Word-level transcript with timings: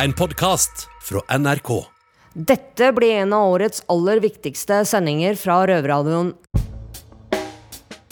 En 0.00 0.12
podkast 0.12 0.86
fra 1.04 1.20
NRK. 1.38 1.84
Dette 2.32 2.86
blir 2.96 3.18
en 3.20 3.34
av 3.36 3.50
årets 3.52 3.82
aller 3.92 4.22
viktigste 4.24 4.78
sendinger 4.88 5.36
fra 5.36 5.58
Røverradioen. 5.68 6.30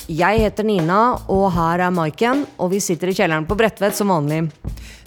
Jeg 0.05 0.43
heter 0.43 0.67
Nina, 0.69 0.99
og 1.33 1.47
her 1.55 1.81
er 1.87 1.95
Maiken, 1.97 2.45
og 2.61 2.75
vi 2.75 2.83
sitter 2.85 3.09
i 3.09 3.15
kjelleren 3.17 3.49
på 3.49 3.57
Bredtvet 3.57 3.97
som 3.97 4.13
vanlig. 4.13 4.43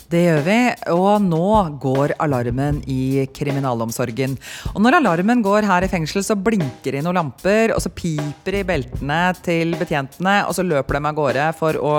Det 0.09 0.23
gjør 0.23 0.41
vi, 0.47 0.57
og 0.95 1.21
nå 1.27 1.51
går 1.83 2.15
alarmen 2.25 2.81
i 2.89 3.27
kriminalomsorgen. 3.37 4.33
Og 4.73 4.81
når 4.81 4.97
alarmen 4.97 5.45
går 5.45 5.69
her 5.69 5.85
i 5.85 5.91
fengsel, 5.93 6.25
så 6.25 6.33
blinker 6.33 6.89
det 6.89 7.03
i 7.03 7.05
noen 7.05 7.21
lamper, 7.21 7.75
og 7.77 7.85
så 7.85 7.93
piper 7.93 8.57
det 8.57 8.65
i 8.65 8.69
beltene 8.73 9.21
til 9.45 9.77
betjentene, 9.77 10.39
og 10.49 10.57
så 10.57 10.65
løper 10.65 10.97
de 10.97 11.05
av 11.05 11.21
gårde 11.21 11.47
for 11.61 11.77
å 11.77 11.95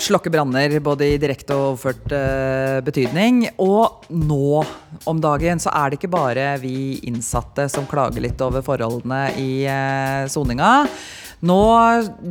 slokke 0.00 0.30
branner, 0.32 0.78
både 0.80 1.12
i 1.12 1.18
direkte 1.20 1.56
og 1.56 1.72
overført 1.72 2.14
uh, 2.14 2.78
betydning. 2.84 3.44
Og 3.62 4.06
nå 4.12 4.62
om 5.08 5.20
dagen 5.22 5.60
så 5.62 5.72
er 5.76 5.90
det 5.90 6.00
ikke 6.00 6.12
bare 6.12 6.46
vi 6.62 7.00
innsatte 7.08 7.68
som 7.72 7.88
klager 7.90 8.24
litt 8.24 8.40
over 8.44 8.64
forholdene 8.64 9.24
i 9.40 9.50
uh, 9.68 10.28
soninga. 10.30 10.72
Nå 11.42 11.58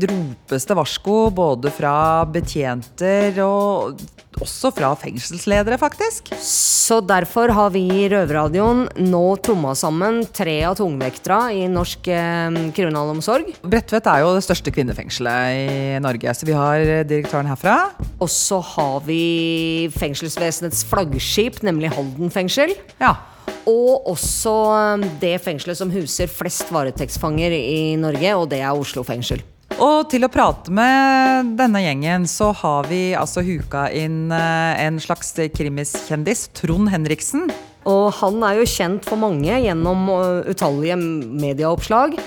ropes 0.08 0.66
det 0.68 0.76
varsko 0.78 1.16
både 1.36 1.72
fra 1.76 1.94
betjenter 2.32 3.36
og 3.44 4.00
også 4.42 4.72
fra 4.72 4.94
fengselsledere, 4.96 5.76
faktisk. 5.78 6.32
Så 6.40 7.02
derfor 7.04 7.52
har 7.52 7.74
vi 7.74 7.82
i 7.92 8.06
Røverradioen 8.12 8.86
nå 9.04 9.24
tromma 9.44 9.74
sammen 9.78 10.22
tre 10.32 10.56
av 10.70 10.78
tungvekterne 10.80 11.58
i 11.60 11.66
norsk 11.72 12.08
eh, 12.08 12.60
kriminalomsorg. 12.76 13.52
Bredtvet 13.68 14.08
er 14.08 14.24
jo 14.24 14.32
det 14.38 14.46
største 14.48 14.74
kvinnefengselet 14.74 15.60
i 15.60 16.00
Norge, 16.04 16.32
så 16.38 16.48
vi 16.48 16.56
har 16.56 16.86
direktøren 17.10 17.52
herfra. 17.52 17.76
Og 18.22 18.32
så 18.32 18.62
har 18.74 19.04
vi 19.06 19.92
fengselsvesenets 19.98 20.86
flaggskip, 20.88 21.60
nemlig 21.68 21.92
Halden 21.98 22.32
fengsel. 22.34 22.74
Ja. 23.04 23.18
Og 23.70 24.08
også 24.10 24.54
um, 24.98 25.06
det 25.22 25.36
fengselet 25.44 25.78
som 25.78 25.92
huser 25.94 26.30
flest 26.32 26.72
varetektsfanger 26.74 27.54
i 27.54 27.96
Norge, 28.00 28.36
og 28.38 28.50
det 28.54 28.62
er 28.64 28.74
Oslo 28.74 29.06
fengsel. 29.06 29.44
Og 29.82 30.10
til 30.12 30.26
å 30.26 30.30
prate 30.30 30.74
med 30.74 31.54
denne 31.58 31.82
gjengen, 31.82 32.28
så 32.30 32.52
har 32.58 32.90
vi 32.90 33.14
altså 33.18 33.44
huka 33.46 33.88
inn 33.96 34.34
eh, 34.36 34.82
en 34.84 35.00
slags 35.02 35.32
krimiskjendis, 35.56 36.50
Trond 36.58 36.92
Henriksen. 36.92 37.48
Og 37.90 38.12
han 38.20 38.44
er 38.46 38.60
jo 38.60 38.68
kjent 38.70 39.08
for 39.08 39.18
mange 39.18 39.56
gjennom 39.64 40.06
uh, 40.12 40.44
utallige 40.46 41.00
medieoppslag. 41.00 42.20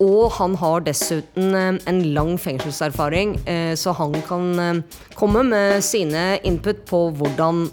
Og 0.00 0.32
han 0.38 0.56
har 0.56 0.84
dessuten 0.86 1.54
eh, 1.56 1.76
en 1.90 2.00
lang 2.14 2.34
fengselserfaring, 2.40 3.36
eh, 3.44 3.74
så 3.76 3.92
han 3.98 4.16
kan 4.26 4.48
eh, 4.58 5.00
komme 5.18 5.44
med 5.44 5.84
sine 5.84 6.40
input 6.48 6.86
på 6.88 7.02
hvordan 7.20 7.66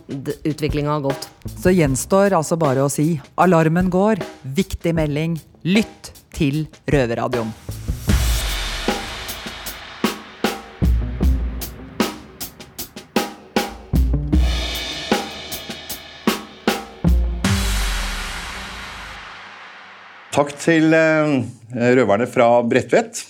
utviklinga 0.43 0.97
har 0.97 1.07
gått. 1.07 1.29
Så 1.55 1.71
gjenstår 1.71 2.35
altså 2.35 2.59
bare 2.59 2.83
å 2.83 2.91
si 2.91 3.13
alarmen 3.39 3.91
går, 3.93 4.19
viktig 4.43 4.95
melding, 4.97 5.39
lytt 5.63 6.11
til 6.35 6.65
Røverradioen. 6.91 7.55
Takk 20.37 20.51
til 20.61 20.93
eh, 20.93 21.31
røverne 21.97 22.27
fra 22.29 22.59
Bredtvet. 22.61 23.23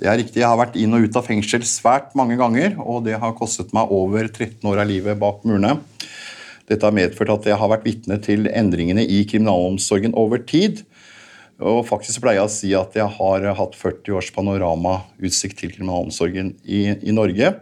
Det 0.00 0.08
er 0.10 0.16
riktig, 0.18 0.40
Jeg 0.40 0.48
har 0.48 0.58
vært 0.58 0.74
inn 0.80 0.96
og 0.96 1.04
ut 1.06 1.16
av 1.20 1.22
fengsel 1.28 1.62
svært 1.62 2.08
mange 2.18 2.34
ganger, 2.40 2.72
og 2.82 3.04
det 3.06 3.20
har 3.22 3.36
kostet 3.38 3.70
meg 3.76 3.92
over 3.94 4.26
13 4.26 4.66
år 4.66 4.80
av 4.82 4.88
livet 4.90 5.20
bak 5.20 5.44
murene. 5.46 5.76
Dette 6.66 6.82
har 6.82 6.96
medført 6.96 7.30
at 7.30 7.44
jeg 7.46 7.58
har 7.60 7.70
vært 7.70 7.86
vitne 7.86 8.18
til 8.24 8.48
endringene 8.50 9.04
i 9.06 9.20
kriminalomsorgen 9.30 10.16
over 10.18 10.42
tid. 10.42 10.80
Og 11.62 11.84
faktisk 11.86 12.24
pleier 12.24 12.40
jeg 12.40 12.48
å 12.48 12.50
si 12.50 12.70
at 12.74 12.98
jeg 12.98 13.06
har 13.20 13.46
hatt 13.60 13.76
40 13.78 14.16
års 14.18 14.30
panoramautsikt 14.34 15.60
til 15.60 15.70
kriminalomsorgen 15.76 16.56
i, 16.66 16.80
i 16.98 17.14
Norge. 17.14 17.52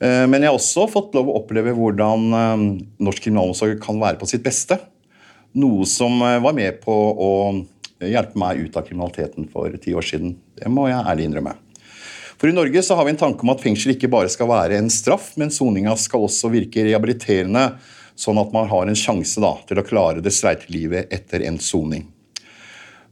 Eh, 0.00 0.24
men 0.24 0.38
jeg 0.38 0.48
har 0.48 0.56
også 0.56 0.86
fått 0.88 1.18
lov 1.18 1.28
å 1.28 1.36
oppleve 1.42 1.76
hvordan 1.76 2.24
eh, 2.40 2.64
norsk 3.10 3.26
kriminalomsorg 3.28 3.76
kan 3.84 4.00
være 4.00 4.16
på 4.22 4.30
sitt 4.32 4.46
beste. 4.46 4.80
Noe 5.60 5.84
som 5.90 6.16
var 6.22 6.56
med 6.56 6.80
på 6.80 6.96
å 6.96 7.30
hjelpe 8.08 8.38
meg 8.40 8.62
ut 8.64 8.76
av 8.78 8.86
kriminaliteten 8.86 9.48
for 9.52 9.74
ti 9.82 9.92
år 9.96 10.06
siden. 10.06 10.36
Det 10.56 10.70
må 10.72 10.88
jeg 10.88 11.04
ærlig 11.04 11.28
innrømme. 11.28 11.56
For 12.40 12.48
I 12.48 12.56
Norge 12.56 12.80
så 12.82 12.96
har 12.96 13.04
vi 13.04 13.12
en 13.12 13.20
tanke 13.20 13.44
om 13.44 13.52
at 13.52 13.60
fengsel 13.60 13.92
ikke 13.92 14.08
bare 14.08 14.30
skal 14.32 14.48
være 14.48 14.78
en 14.80 14.88
straff, 14.92 15.34
men 15.36 15.52
soninga 15.52 15.92
skal 16.00 16.24
også 16.24 16.48
virke 16.54 16.86
rehabiliterende, 16.86 17.66
sånn 18.16 18.40
at 18.40 18.54
man 18.54 18.70
har 18.70 18.88
en 18.88 18.96
sjanse 18.96 19.42
da, 19.44 19.52
til 19.68 19.80
å 19.80 19.84
klare 19.84 20.24
det 20.24 20.32
streite 20.32 20.72
livet 20.72 21.12
etter 21.12 21.44
en 21.44 21.60
soning. 21.60 22.06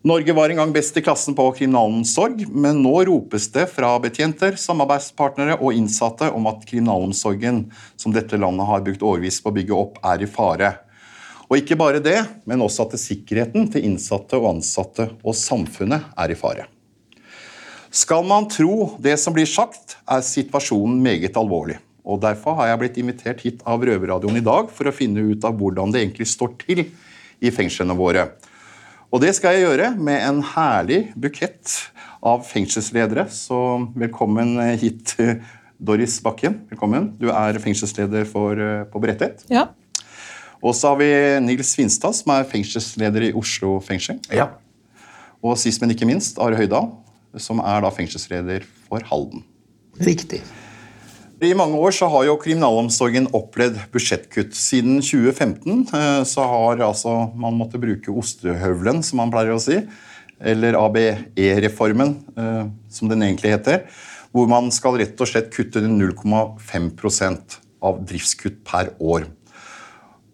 Norge 0.09 0.32
var 0.32 0.49
en 0.49 0.60
gang 0.62 0.72
best 0.72 0.97
i 0.97 1.03
klassen 1.05 1.34
på 1.37 1.44
kriminalomsorg, 1.59 2.44
men 2.49 2.81
nå 2.84 2.94
ropes 3.09 3.50
det 3.53 3.66
fra 3.72 3.91
betjenter, 4.00 4.56
samarbeidspartnere 4.56 5.59
og 5.59 5.76
innsatte 5.76 6.31
om 6.32 6.47
at 6.49 6.62
kriminalomsorgen 6.69 7.65
som 7.99 8.15
dette 8.15 8.38
landet 8.41 8.70
har 8.70 8.84
brukt 8.87 9.03
årevis 9.05 9.43
på 9.43 9.50
å 9.50 9.56
bygge 9.59 9.76
opp, 9.76 9.99
er 10.06 10.22
i 10.25 10.31
fare. 10.31 10.70
Og 11.48 11.62
ikke 11.62 11.78
bare 11.81 12.00
det, 12.04 12.19
men 12.44 12.60
også 12.60 12.84
at 12.84 12.98
sikkerheten 13.00 13.70
til 13.72 13.86
innsatte 13.88 14.36
og 14.36 14.50
ansatte 14.53 15.09
og 15.22 15.36
samfunnet 15.36 16.10
er 16.12 16.32
i 16.32 16.36
fare. 16.36 16.66
Skal 17.88 18.26
man 18.28 18.50
tro 18.53 18.98
det 19.00 19.14
som 19.20 19.32
blir 19.32 19.48
sagt, 19.48 19.97
er 20.04 20.25
situasjonen 20.25 21.00
meget 21.00 21.38
alvorlig. 21.41 21.78
Og 22.08 22.20
Derfor 22.20 22.56
har 22.60 22.70
jeg 22.70 22.81
blitt 22.82 22.98
invitert 23.00 23.41
hit 23.44 23.64
av 23.69 23.84
Røverradioen 23.84 24.37
i 24.41 24.44
dag 24.44 24.69
for 24.72 24.88
å 24.88 24.94
finne 24.94 25.25
ut 25.25 25.44
av 25.44 25.56
hvordan 25.56 25.92
det 25.92 26.04
egentlig 26.04 26.28
står 26.28 26.54
til 26.60 26.84
i 27.41 27.53
fengslene 27.54 27.97
våre. 27.97 28.28
Og 29.08 29.22
det 29.25 29.32
skal 29.37 29.56
jeg 29.56 29.64
gjøre 29.64 29.91
med 29.97 30.20
en 30.20 30.42
herlig 30.44 31.00
bukett 31.16 31.72
av 32.20 32.44
fengselsledere. 32.44 33.25
Så 33.32 33.56
velkommen 33.97 34.58
hit, 34.81 35.16
Doris 35.81 36.19
Bakken. 36.25 36.60
Velkommen. 36.69 37.14
Du 37.16 37.31
er 37.32 37.60
fengselsleder 37.62 38.28
for, 38.28 38.60
på 38.92 39.04
Bredtvet. 39.04 39.47
Ja. 39.53 39.70
Og 40.62 40.74
så 40.74 40.92
har 40.92 40.98
vi 40.98 41.10
Nils 41.44 41.74
Finstad, 41.78 42.16
som 42.19 42.32
er 42.34 42.48
fengselsleder 42.48 43.28
i 43.28 43.34
Oslo 43.38 43.76
fengsel. 43.84 44.19
Ja. 44.34 44.50
Og 45.44 45.58
sist, 45.60 45.82
men 45.82 45.94
ikke 45.94 46.08
minst, 46.08 46.41
Are 46.42 46.58
Høydahl, 46.58 46.91
som 47.38 47.62
er 47.62 47.84
da 47.84 47.92
fengselsleder 47.94 48.66
for 48.88 49.04
Halden. 49.06 49.44
Riktig. 50.02 50.42
I 51.38 51.54
mange 51.54 51.78
år 51.78 51.94
så 51.94 52.08
har 52.10 52.24
jo 52.26 52.34
kriminalomsorgen 52.42 53.28
opplevd 53.36 53.78
budsjettkutt. 53.94 54.56
Siden 54.58 54.98
2015 54.98 55.84
eh, 55.94 56.22
så 56.26 56.46
har 56.50 56.82
altså 56.82 57.12
man 57.38 57.54
måttet 57.54 57.82
bruke 57.84 58.10
ostehøvelen, 58.10 59.04
som 59.06 59.22
man 59.22 59.30
pleier 59.30 59.54
å 59.54 59.62
si, 59.62 59.78
eller 60.42 60.78
ABE-reformen, 60.80 62.16
eh, 62.34 62.64
som 62.90 63.10
den 63.10 63.22
egentlig 63.28 63.54
heter, 63.54 63.84
hvor 64.34 64.50
man 64.50 64.72
skal 64.75 64.98
rett 64.98 65.22
og 65.22 65.30
slett 65.30 65.52
kutte 65.54 65.84
0,5% 65.86 67.58
av 67.86 68.02
driftskutt 68.10 68.58
per 68.66 68.90
år. 68.98 69.30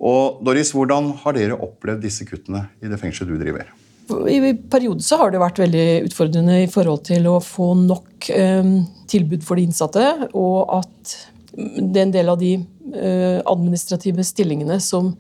Og 0.03 0.41
Doris, 0.45 0.73
Hvordan 0.75 1.13
har 1.23 1.37
dere 1.37 1.59
opplevd 1.59 2.03
disse 2.05 2.27
kuttene 2.29 2.67
i 2.83 2.91
det 2.91 2.99
fengselet 3.01 3.35
du 3.35 3.41
driver? 3.41 3.71
I 4.05 4.53
perioder 4.69 5.21
har 5.21 5.31
det 5.33 5.41
vært 5.41 5.63
veldig 5.63 5.87
utfordrende 6.11 6.59
i 6.65 6.69
forhold 6.69 7.07
til 7.09 7.25
å 7.31 7.39
få 7.41 7.71
nok 7.87 8.29
eh, 8.35 8.75
tilbud 9.09 9.47
for 9.47 9.57
de 9.57 9.65
innsatte, 9.65 10.05
og 10.37 10.75
at 10.77 11.15
det 11.55 12.01
er 12.01 12.05
en 12.05 12.15
del 12.15 12.29
av 12.29 12.39
de 12.41 12.53
eh, 12.59 13.41
administrative 13.49 14.27
stillingene 14.27 14.77
som 14.83 15.13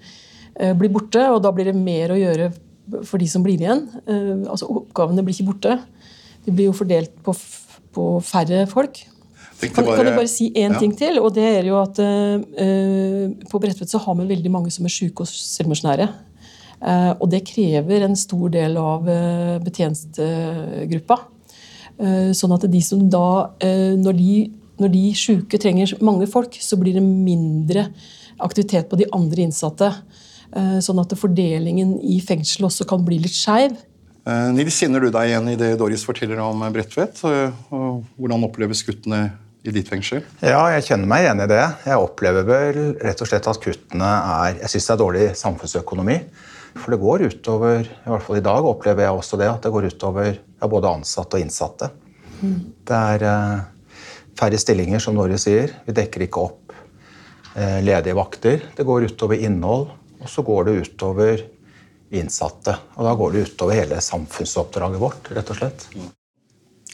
eh, 0.58 0.74
blir 0.76 0.92
borte, 0.92 1.22
og 1.30 1.40
da 1.44 1.52
blir 1.54 1.70
det 1.70 1.78
mer 1.78 2.12
å 2.12 2.20
gjøre 2.20 2.50
for 3.08 3.22
de 3.22 3.28
som 3.30 3.44
blir 3.44 3.62
igjen. 3.62 3.86
Eh, 4.04 4.44
altså 4.50 4.68
Oppgavene 4.68 5.24
blir 5.24 5.36
ikke 5.36 5.52
borte. 5.52 5.78
De 6.44 6.52
blir 6.52 6.68
jo 6.68 6.76
fordelt 6.76 7.14
på, 7.24 7.32
på 7.94 8.08
færre 8.26 8.64
folk. 8.70 9.00
Kan, 9.60 9.84
bare, 9.86 9.96
kan, 9.96 10.08
jeg 10.08 10.18
bare 10.18 10.30
si 10.30 10.48
én 10.52 10.74
ja. 10.74 10.80
ting 10.80 10.94
til? 10.98 11.18
og 11.22 11.30
det 11.36 11.44
er 11.60 11.68
jo 11.68 11.78
at 11.80 12.00
uh, 12.02 13.30
På 13.50 13.60
Bredtvet 13.62 13.90
så 13.90 14.00
har 14.02 14.16
vi 14.18 14.26
veldig 14.28 14.50
mange 14.52 14.72
som 14.74 14.86
er 14.86 14.92
syke 14.92 15.24
og 15.24 15.30
selvmordsnære. 15.30 16.08
Uh, 16.84 17.12
og 17.22 17.30
det 17.32 17.44
krever 17.48 18.04
en 18.04 18.18
stor 18.18 18.50
del 18.52 18.76
av 18.80 19.06
uh, 19.08 19.56
betjenestegruppa. 19.64 21.20
Sånn 22.34 22.50
at 22.50 22.64
de 22.66 22.78
som 22.82 23.04
da 23.06 23.54
Når 23.62 24.16
de, 24.18 24.30
når 24.82 24.90
de 24.90 25.02
syke 25.14 25.60
trenger 25.62 25.92
mange 26.02 26.26
folk, 26.26 26.56
så 26.58 26.74
blir 26.74 26.96
det 26.96 27.04
mindre 27.06 27.84
aktivitet 28.42 28.88
på 28.90 28.98
de 28.98 29.06
andre 29.14 29.44
innsatte. 29.44 29.92
Sånn 30.82 30.98
at 30.98 31.14
fordelingen 31.14 31.92
i 32.02 32.16
fengsel 32.18 32.66
også 32.66 32.88
kan 32.90 33.06
bli 33.06 33.20
litt 33.22 33.38
skeiv. 33.38 33.78
Nils, 34.26 34.74
kjenner 34.74 35.06
du 35.06 35.12
deg 35.14 35.30
igjen 35.30 35.52
i 35.52 35.56
det 35.60 35.70
Doris 35.78 36.02
forteller 36.02 36.42
om 36.42 36.66
Bredtvet? 36.74 37.22
Hvordan 37.70 38.48
oppleves 38.50 38.82
kuttene 38.82 39.22
i 39.64 39.72
ditt 39.72 39.88
fengsel? 39.88 40.20
Ja, 40.44 40.60
jeg 40.74 40.84
kjenner 40.88 41.08
meg 41.08 41.24
igjen 41.24 41.40
i 41.40 41.48
det. 41.48 41.62
Jeg 41.88 42.00
opplever 42.00 42.44
vel 42.48 42.80
rett 43.00 43.22
og 43.24 43.30
slett 43.30 43.46
at 43.48 43.60
kuttene 43.62 44.10
er 44.44 44.58
Jeg 44.60 44.74
syns 44.74 44.88
det 44.88 44.94
er 44.94 45.00
dårlig 45.00 45.28
samfunnsøkonomi. 45.40 46.18
For 46.74 46.90
det 46.90 47.00
går 47.00 47.24
utover 47.30 47.84
I 47.86 48.10
hvert 48.10 48.24
fall 48.26 48.40
i 48.40 48.44
dag 48.44 48.66
opplever 48.66 49.06
jeg 49.06 49.20
også 49.20 49.38
det, 49.40 49.48
at 49.48 49.62
det 49.64 49.72
går 49.72 49.88
utover 49.94 50.30
ja, 50.34 50.68
både 50.68 50.90
ansatte 50.90 51.38
og 51.38 51.44
innsatte. 51.44 51.90
Mm. 52.42 52.58
Det 52.84 52.98
er 53.14 53.24
eh, 53.30 53.62
færre 54.38 54.60
stillinger, 54.60 55.00
som 55.00 55.16
Norge 55.16 55.38
sier. 55.40 55.72
Vi 55.86 55.94
dekker 55.96 56.26
ikke 56.26 56.42
opp 56.44 56.74
eh, 57.54 57.78
ledige 57.84 58.18
vakter, 58.18 58.66
det 58.76 58.86
går 58.88 59.08
utover 59.12 59.40
innhold, 59.46 59.86
og 60.20 60.28
så 60.30 60.44
går 60.44 60.68
det 60.68 60.76
utover 60.82 61.46
innsatte. 62.14 62.76
Og 62.98 63.06
da 63.06 63.14
går 63.16 63.32
det 63.32 63.46
utover 63.48 63.80
hele 63.80 64.02
samfunnsoppdraget 64.02 65.02
vårt, 65.02 65.32
rett 65.34 65.54
og 65.54 65.60
slett. 65.62 65.88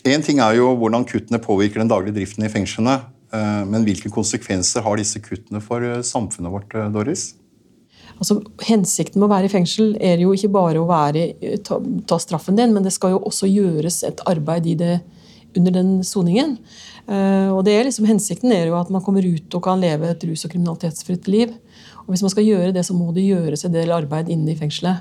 En 0.09 0.23
ting 0.25 0.39
er 0.41 0.57
jo 0.57 0.71
hvordan 0.81 1.05
kuttene 1.09 1.41
påvirker 1.43 1.83
den 1.83 1.91
daglige 1.91 2.17
driften 2.17 2.47
i 2.47 2.53
fengslene. 2.53 3.01
eh, 3.33 3.65
Men 3.67 3.85
hvilke 3.85 4.11
konsekvenser 4.11 4.83
har 4.83 4.97
disse 4.97 5.21
kuttene 5.21 5.61
for 5.61 5.83
eh, 5.83 6.03
samfunnet 6.03 6.51
vårt, 6.51 6.75
eh, 6.75 6.89
Doris? 6.89 7.35
Altså, 8.19 8.43
hensikten 8.65 9.21
med 9.21 9.29
å 9.29 9.33
være 9.35 9.45
i 9.45 9.53
fengsel 9.53 9.97
er 10.01 10.19
jo 10.19 10.33
ikke 10.33 10.53
bare 10.53 10.81
å 10.81 10.89
være, 10.89 11.61
ta, 11.65 11.79
ta 12.07 12.19
straffen 12.19 12.57
din, 12.57 12.73
men 12.75 12.83
det 12.83 12.93
skal 12.93 13.15
jo 13.15 13.23
også 13.25 13.49
gjøres 13.49 14.03
et 14.05 14.21
arbeid 14.29 14.67
i 14.67 14.75
det 14.75 15.01
under 15.57 15.73
den 15.73 16.05
soningen. 16.05 16.59
Og 17.09 17.65
det 17.65 17.73
er 17.75 17.89
liksom, 17.89 18.05
Hensikten 18.07 18.53
er 18.53 18.69
jo 18.69 18.77
at 18.77 18.91
man 18.93 19.03
kommer 19.03 19.25
ut 19.25 19.55
og 19.57 19.63
kan 19.65 19.81
leve 19.81 20.13
et 20.13 20.23
rus- 20.29 20.45
og 20.45 20.53
kriminalitetsfritt 20.53 21.27
liv. 21.33 21.57
Og 22.05 22.13
Hvis 22.13 22.23
man 22.23 22.31
skal 22.31 22.45
gjøre 22.45 22.75
det, 22.77 22.85
så 22.87 22.95
må 22.95 23.09
det 23.17 23.25
gjøres 23.25 23.65
en 23.65 23.73
del 23.73 23.91
arbeid 23.91 24.29
inne 24.29 24.53
i 24.53 24.59
fengselet. 24.59 25.01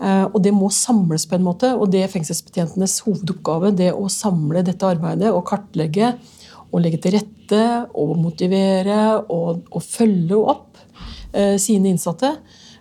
Eh, 0.00 0.24
og 0.24 0.38
det 0.44 0.52
må 0.56 0.70
samles 0.72 1.26
på 1.28 1.36
en 1.36 1.44
måte, 1.44 1.74
og 1.76 1.90
det 1.92 2.04
er 2.04 2.12
fengselsbetjentenes 2.12 3.00
hovedoppgave. 3.04 3.74
Det 3.76 3.90
å 3.92 4.08
samle 4.12 4.64
dette 4.66 4.88
arbeidet 4.88 5.32
og 5.34 5.44
kartlegge 5.50 6.14
og 6.70 6.80
legge 6.84 7.00
til 7.02 7.18
rette 7.18 7.62
og 7.98 8.14
motivere 8.20 9.00
og, 9.20 9.66
og 9.68 9.84
følge 9.84 10.38
opp 10.38 10.80
eh, 11.34 11.56
sine 11.60 11.92
innsatte. 11.92 12.36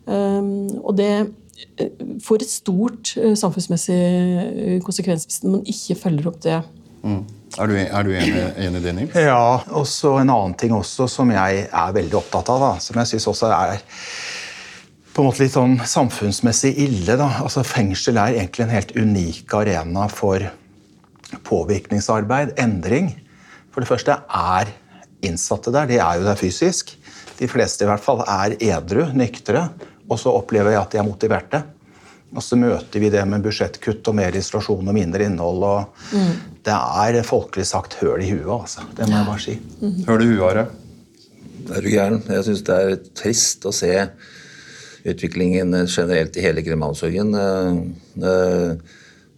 Um, 0.10 0.70
og 0.80 0.96
det 0.98 1.12
eh, 1.18 1.90
får 2.24 2.46
et 2.46 2.54
stort 2.54 3.12
samfunnsmessig 3.14 4.80
konsekvens 4.86 5.28
hvis 5.28 5.44
man 5.46 5.66
ikke 5.68 6.00
følger 6.00 6.32
opp 6.32 6.40
det. 6.46 6.62
Mm. 7.04 7.22
Er 7.58 7.68
du, 7.68 7.76
er 7.76 8.06
du 8.06 8.12
enig, 8.14 8.42
enig 8.62 8.80
i 8.80 8.84
det, 8.84 8.92
Nils? 8.96 9.16
Ja, 9.18 9.60
og 9.74 9.88
så 9.90 10.20
en 10.22 10.30
annen 10.30 10.54
ting 10.60 10.72
også 10.76 11.08
som 11.10 11.32
jeg 11.34 11.66
er 11.66 11.96
veldig 11.96 12.20
opptatt 12.22 12.52
av, 12.54 12.62
da, 12.62 12.72
som 12.84 13.00
jeg 13.02 13.10
syns 13.10 13.26
også 13.32 13.50
er 13.56 13.82
på 15.14 15.22
en 15.22 15.28
måte 15.28 15.44
litt 15.44 15.56
sånn 15.56 15.80
samfunnsmessig 15.84 16.74
ille. 16.86 17.18
da. 17.20 17.30
Altså 17.44 17.64
Fengsel 17.68 18.20
er 18.22 18.38
egentlig 18.38 18.66
en 18.66 18.76
helt 18.76 18.94
unik 18.96 19.56
arena 19.58 20.08
for 20.12 20.46
påvirkningsarbeid, 21.46 22.56
endring. 22.62 23.12
For 23.74 23.84
det 23.84 23.90
første 23.90 24.16
er 24.28 24.72
innsatte 25.26 25.74
der. 25.76 25.90
De 25.90 26.00
er 26.00 26.20
jo 26.20 26.28
der 26.28 26.40
fysisk. 26.40 26.96
De 27.40 27.50
fleste 27.50 27.86
i 27.86 27.90
hvert 27.90 28.04
fall 28.04 28.24
er 28.26 28.56
edru, 28.60 29.06
nyktre. 29.16 29.70
Og 30.10 30.18
så 30.22 30.34
opplever 30.34 30.74
jeg 30.74 30.82
at 30.82 30.96
de 30.96 31.02
er 31.02 31.08
motiverte. 31.08 31.62
Og 32.30 32.44
så 32.46 32.58
møter 32.62 33.02
vi 33.02 33.10
det 33.10 33.22
med 33.26 33.42
budsjettkutt 33.42 34.06
og 34.12 34.18
mer 34.20 34.36
isolasjon 34.38 34.92
og 34.92 34.96
mindre 34.96 35.26
innhold. 35.26 35.64
og 35.66 36.18
Det 36.66 36.76
er 36.76 37.24
folkelig 37.26 37.66
sagt 37.66 37.98
høl 38.02 38.22
i 38.22 38.30
huet, 38.36 38.52
altså. 38.54 38.86
Det 38.96 39.08
må 39.10 39.18
jeg 39.18 39.30
bare 39.30 39.46
si. 39.46 39.56
Hører 40.08 40.22
du 40.22 40.28
det 40.30 40.68
Er 41.78 41.82
du 41.82 41.90
gæren? 41.90 42.22
Jeg 42.30 42.46
syns 42.46 42.62
det 42.66 42.76
er 42.76 43.00
trist 43.18 43.66
å 43.66 43.74
se 43.74 43.94
utviklingen 45.08 45.74
generelt 45.88 46.38
i 46.38 46.44
hele 46.44 46.64
kriminalomsorgen. 46.66 47.36
Eh, 47.36 48.28
eh, 48.30 48.76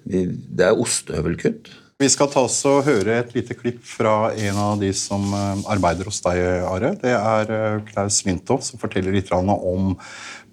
vi- 0.03 0.25
Det 0.55 0.65
er 0.65 0.77
ostehøvelkutt. 0.77 1.69
Vi 2.01 2.09
skal 2.09 2.31
ta 2.33 2.41
oss 2.41 2.65
og 2.65 2.85
høre 2.85 3.19
et 3.19 3.35
lite 3.35 3.53
klipp 3.53 3.83
fra 3.85 4.33
en 4.33 4.55
av 4.57 4.79
de 4.79 4.91
som 4.91 5.21
eh, 5.21 5.61
arbeider 5.69 6.05
hos 6.05 6.21
deg, 6.21 6.39
Are. 6.65 6.95
Det 6.95 7.13
er 7.13 7.51
eh, 7.51 7.81
Klaus 7.91 8.23
Lintoff 8.25 8.63
som 8.63 8.79
forteller 8.79 9.13
litt 9.13 9.31
om 9.31 9.95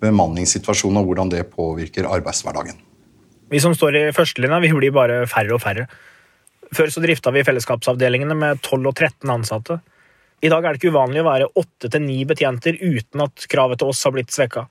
bemanningssituasjonen 0.01 1.01
og 1.01 1.07
hvordan 1.09 1.31
det 1.31 1.51
påvirker 1.51 2.05
arbeidshverdagen. 2.05 2.77
Vi 3.49 3.61
som 3.61 3.73
står 3.73 3.97
i 3.97 4.13
førstelinja, 4.13 4.61
vi 4.61 4.73
blir 4.77 4.93
bare 4.93 5.23
færre 5.27 5.55
og 5.57 5.63
færre. 5.63 5.87
Før 6.75 6.93
så 6.93 7.01
drifta 7.01 7.33
vi 7.33 7.47
fellesskapsavdelingene 7.49 8.37
med 8.37 8.61
12 8.61 8.91
og 8.91 8.95
13 8.95 9.31
ansatte. 9.33 9.81
I 10.45 10.51
dag 10.53 10.63
er 10.63 10.75
det 10.75 10.83
ikke 10.83 10.93
uvanlig 10.93 11.23
å 11.25 11.31
være 11.31 11.49
8 11.57 11.89
til 11.89 12.05
9 12.05 12.27
betjenter 12.29 12.77
uten 12.77 13.25
at 13.25 13.47
kravet 13.51 13.81
til 13.81 13.89
oss 13.91 14.05
har 14.05 14.13
blitt 14.15 14.35
svekka. 14.35 14.69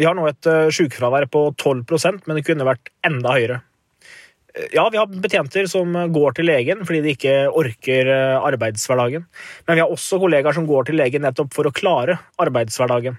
Vi 0.00 0.06
har 0.08 0.16
nå 0.16 0.24
et 0.30 0.48
uh, 0.48 0.70
sykefravær 0.72 1.28
på 1.32 1.50
12% 1.54 2.26
men 2.26 2.38
det 2.38 2.46
kunne 2.46 2.66
vært 2.66 2.92
enda 3.06 3.36
høyere. 3.36 3.60
Eh, 4.54 4.68
Ja, 4.72 4.88
vi 4.92 4.98
har 5.00 5.06
betjenter 5.06 5.66
som 5.66 5.96
eh, 5.96 6.08
går 6.12 6.36
til 6.36 6.48
legen 6.48 6.84
fordi 6.84 7.02
de 7.04 7.14
ikke 7.16 7.34
orker 7.48 8.08
eh, 8.12 8.38
arbeidshverdagen. 8.52 9.26
Men 9.66 9.76
vi 9.76 9.84
har 9.84 9.92
også 9.92 10.20
kollegaer 10.22 10.56
som 10.56 10.68
går 10.68 10.88
til 10.88 11.00
legen 11.00 11.24
nettopp 11.24 11.52
for 11.54 11.68
å 11.68 11.74
klare 11.74 12.18
arbeidshverdagen. 12.42 13.18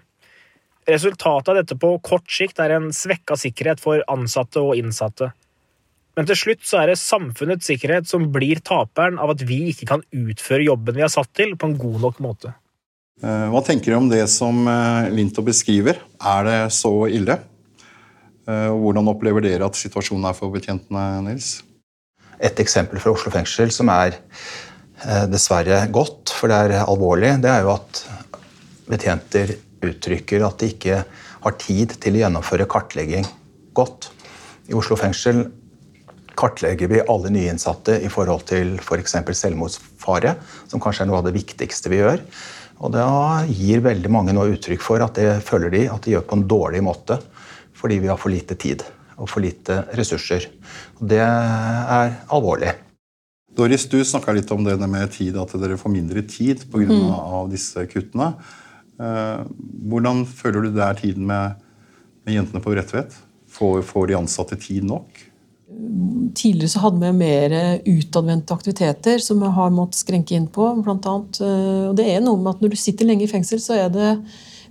Resultatet 0.89 1.49
av 1.49 1.61
dette 1.61 1.77
på 1.79 1.95
kort 2.03 2.27
sikt 2.31 2.59
er 2.59 2.75
en 2.75 2.91
svekka 2.93 3.37
sikkerhet 3.39 3.79
for 3.79 4.03
ansatte 4.11 4.59
og 4.59 4.75
innsatte. 4.75 5.31
Men 6.13 6.27
til 6.29 6.37
slutt 6.37 6.65
så 6.67 6.81
er 6.81 6.91
det 6.91 6.99
samfunnets 7.01 7.65
sikkerhet 7.65 8.09
som 8.09 8.27
blir 8.33 8.59
taperen 8.61 9.15
av 9.17 9.31
at 9.33 9.45
vi 9.49 9.63
ikke 9.71 9.87
kan 9.89 10.03
utføre 10.13 10.67
jobben 10.67 10.99
vi 10.99 11.05
er 11.05 11.09
satt 11.09 11.31
til, 11.33 11.55
på 11.57 11.71
en 11.71 11.79
god 11.79 12.03
nok 12.03 12.19
måte. 12.21 12.51
Eh, 13.21 13.47
Hva 13.53 13.61
tenker 13.65 13.93
du 13.93 13.97
om 13.97 14.09
det 14.09 14.25
som 14.31 14.65
Linto 15.13 15.43
beskriver? 15.45 15.99
Er 16.19 16.47
det 16.47 16.59
så 16.73 16.93
ille? 17.11 17.37
Eh, 18.47 18.71
Hvordan 18.73 19.11
opplever 19.11 19.45
dere 19.45 19.69
at 19.69 19.77
situasjonen 19.79 20.27
er 20.27 20.37
for 20.37 20.53
betjentene, 20.53 21.21
Nils? 21.27 21.61
Et 22.43 22.59
eksempel 22.59 22.99
fra 22.99 23.13
Oslo 23.13 23.31
fengsel 23.31 23.71
som 23.71 23.91
er 23.93 24.17
eh, 24.17 25.25
dessverre 25.31 25.85
godt, 25.93 26.33
for 26.33 26.51
det 26.51 26.57
er 26.57 26.83
alvorlig, 26.83 27.37
det 27.43 27.51
er 27.51 27.63
jo 27.63 27.75
at 27.77 28.03
betjenter 28.89 29.55
uttrykker 29.83 30.43
at 30.43 30.59
de 30.59 30.71
ikke 30.73 31.03
har 31.43 31.57
tid 31.59 31.95
til 32.03 32.17
å 32.17 32.23
gjennomføre 32.23 32.67
kartlegging 32.71 33.27
godt. 33.75 34.09
I 34.67 34.75
Oslo 34.75 34.97
fengsel 34.99 35.45
kartlegger 36.39 36.89
vi 36.89 37.01
alle 37.03 37.31
nye 37.31 37.51
innsatte 37.53 37.99
i 38.01 38.09
forhold 38.11 38.47
til 38.49 38.75
f.eks. 38.81 39.15
For 39.21 39.37
selvmordsfare, 39.37 40.35
som 40.71 40.81
kanskje 40.83 41.05
er 41.05 41.11
noe 41.11 41.21
av 41.21 41.27
det 41.27 41.35
viktigste 41.35 41.91
vi 41.93 42.01
gjør. 42.01 42.23
Og 42.81 42.91
da 42.95 43.43
gir 43.47 43.83
veldig 43.85 44.11
mange 44.11 44.33
nå 44.35 44.45
uttrykk 44.55 44.81
for 44.83 45.03
at 45.05 45.19
det 45.19 45.43
føler 45.45 45.73
de 45.73 45.85
at 45.91 46.03
de 46.03 46.15
gjør 46.15 46.25
på 46.29 46.39
en 46.39 46.47
dårlig 46.49 46.83
måte 46.85 47.19
fordi 47.77 47.97
vi 47.99 48.07
har 48.07 48.19
for 48.19 48.31
lite 48.31 48.55
tid 48.55 48.83
og 49.19 49.27
for 49.29 49.43
lite 49.43 49.81
ressurser. 49.97 50.45
Og 50.99 51.07
det 51.11 51.19
er 51.21 52.13
alvorlig. 52.33 52.71
Doris, 53.53 53.85
du 53.91 53.99
snakka 54.01 54.33
litt 54.33 54.49
om 54.55 54.63
det 54.65 54.77
med 54.81 55.11
tid, 55.13 55.35
at 55.37 55.51
dere 55.61 55.77
får 55.77 55.91
mindre 55.93 56.23
tid 56.25 56.63
pga. 56.71 56.87
Mm. 56.89 57.11
av 57.11 57.51
disse 57.51 57.83
kuttene. 57.91 58.31
Eh, 58.97 59.43
Hvordan 59.89 60.23
føler 60.25 60.65
du 60.65 60.71
det 60.73 60.85
er 60.85 60.97
tiden 60.97 61.27
med, 61.29 61.59
med 62.25 62.39
jentene 62.39 62.63
på 62.63 62.73
Bredtvet? 62.73 63.13
Får, 63.53 63.83
får 63.85 64.09
de 64.09 64.17
ansatte 64.17 64.57
tid 64.57 64.87
nok? 64.89 65.21
Tidligere 66.33 66.71
så 66.73 66.81
hadde 66.85 67.01
vi 67.01 67.11
mer 67.17 67.53
utadvendte 67.85 68.55
aktiviteter 68.55 69.21
som 69.21 69.41
vi 69.43 69.51
har 69.53 69.73
måttet 69.73 70.01
skrenke 70.01 70.35
inn 70.37 70.47
på. 70.49 70.65
Blant 70.85 71.05
annet. 71.09 71.39
Eh, 71.41 71.85
Og 71.91 71.95
det 71.99 72.07
er 72.09 72.23
noe 72.23 72.39
med 72.41 72.55
at 72.55 72.63
når 72.63 72.73
du 72.73 72.79
sitter 72.79 73.09
lenge 73.09 73.27
i 73.27 73.31
fengsel, 73.31 73.61
så 73.61 73.77
er 73.77 73.93
det 73.93 74.09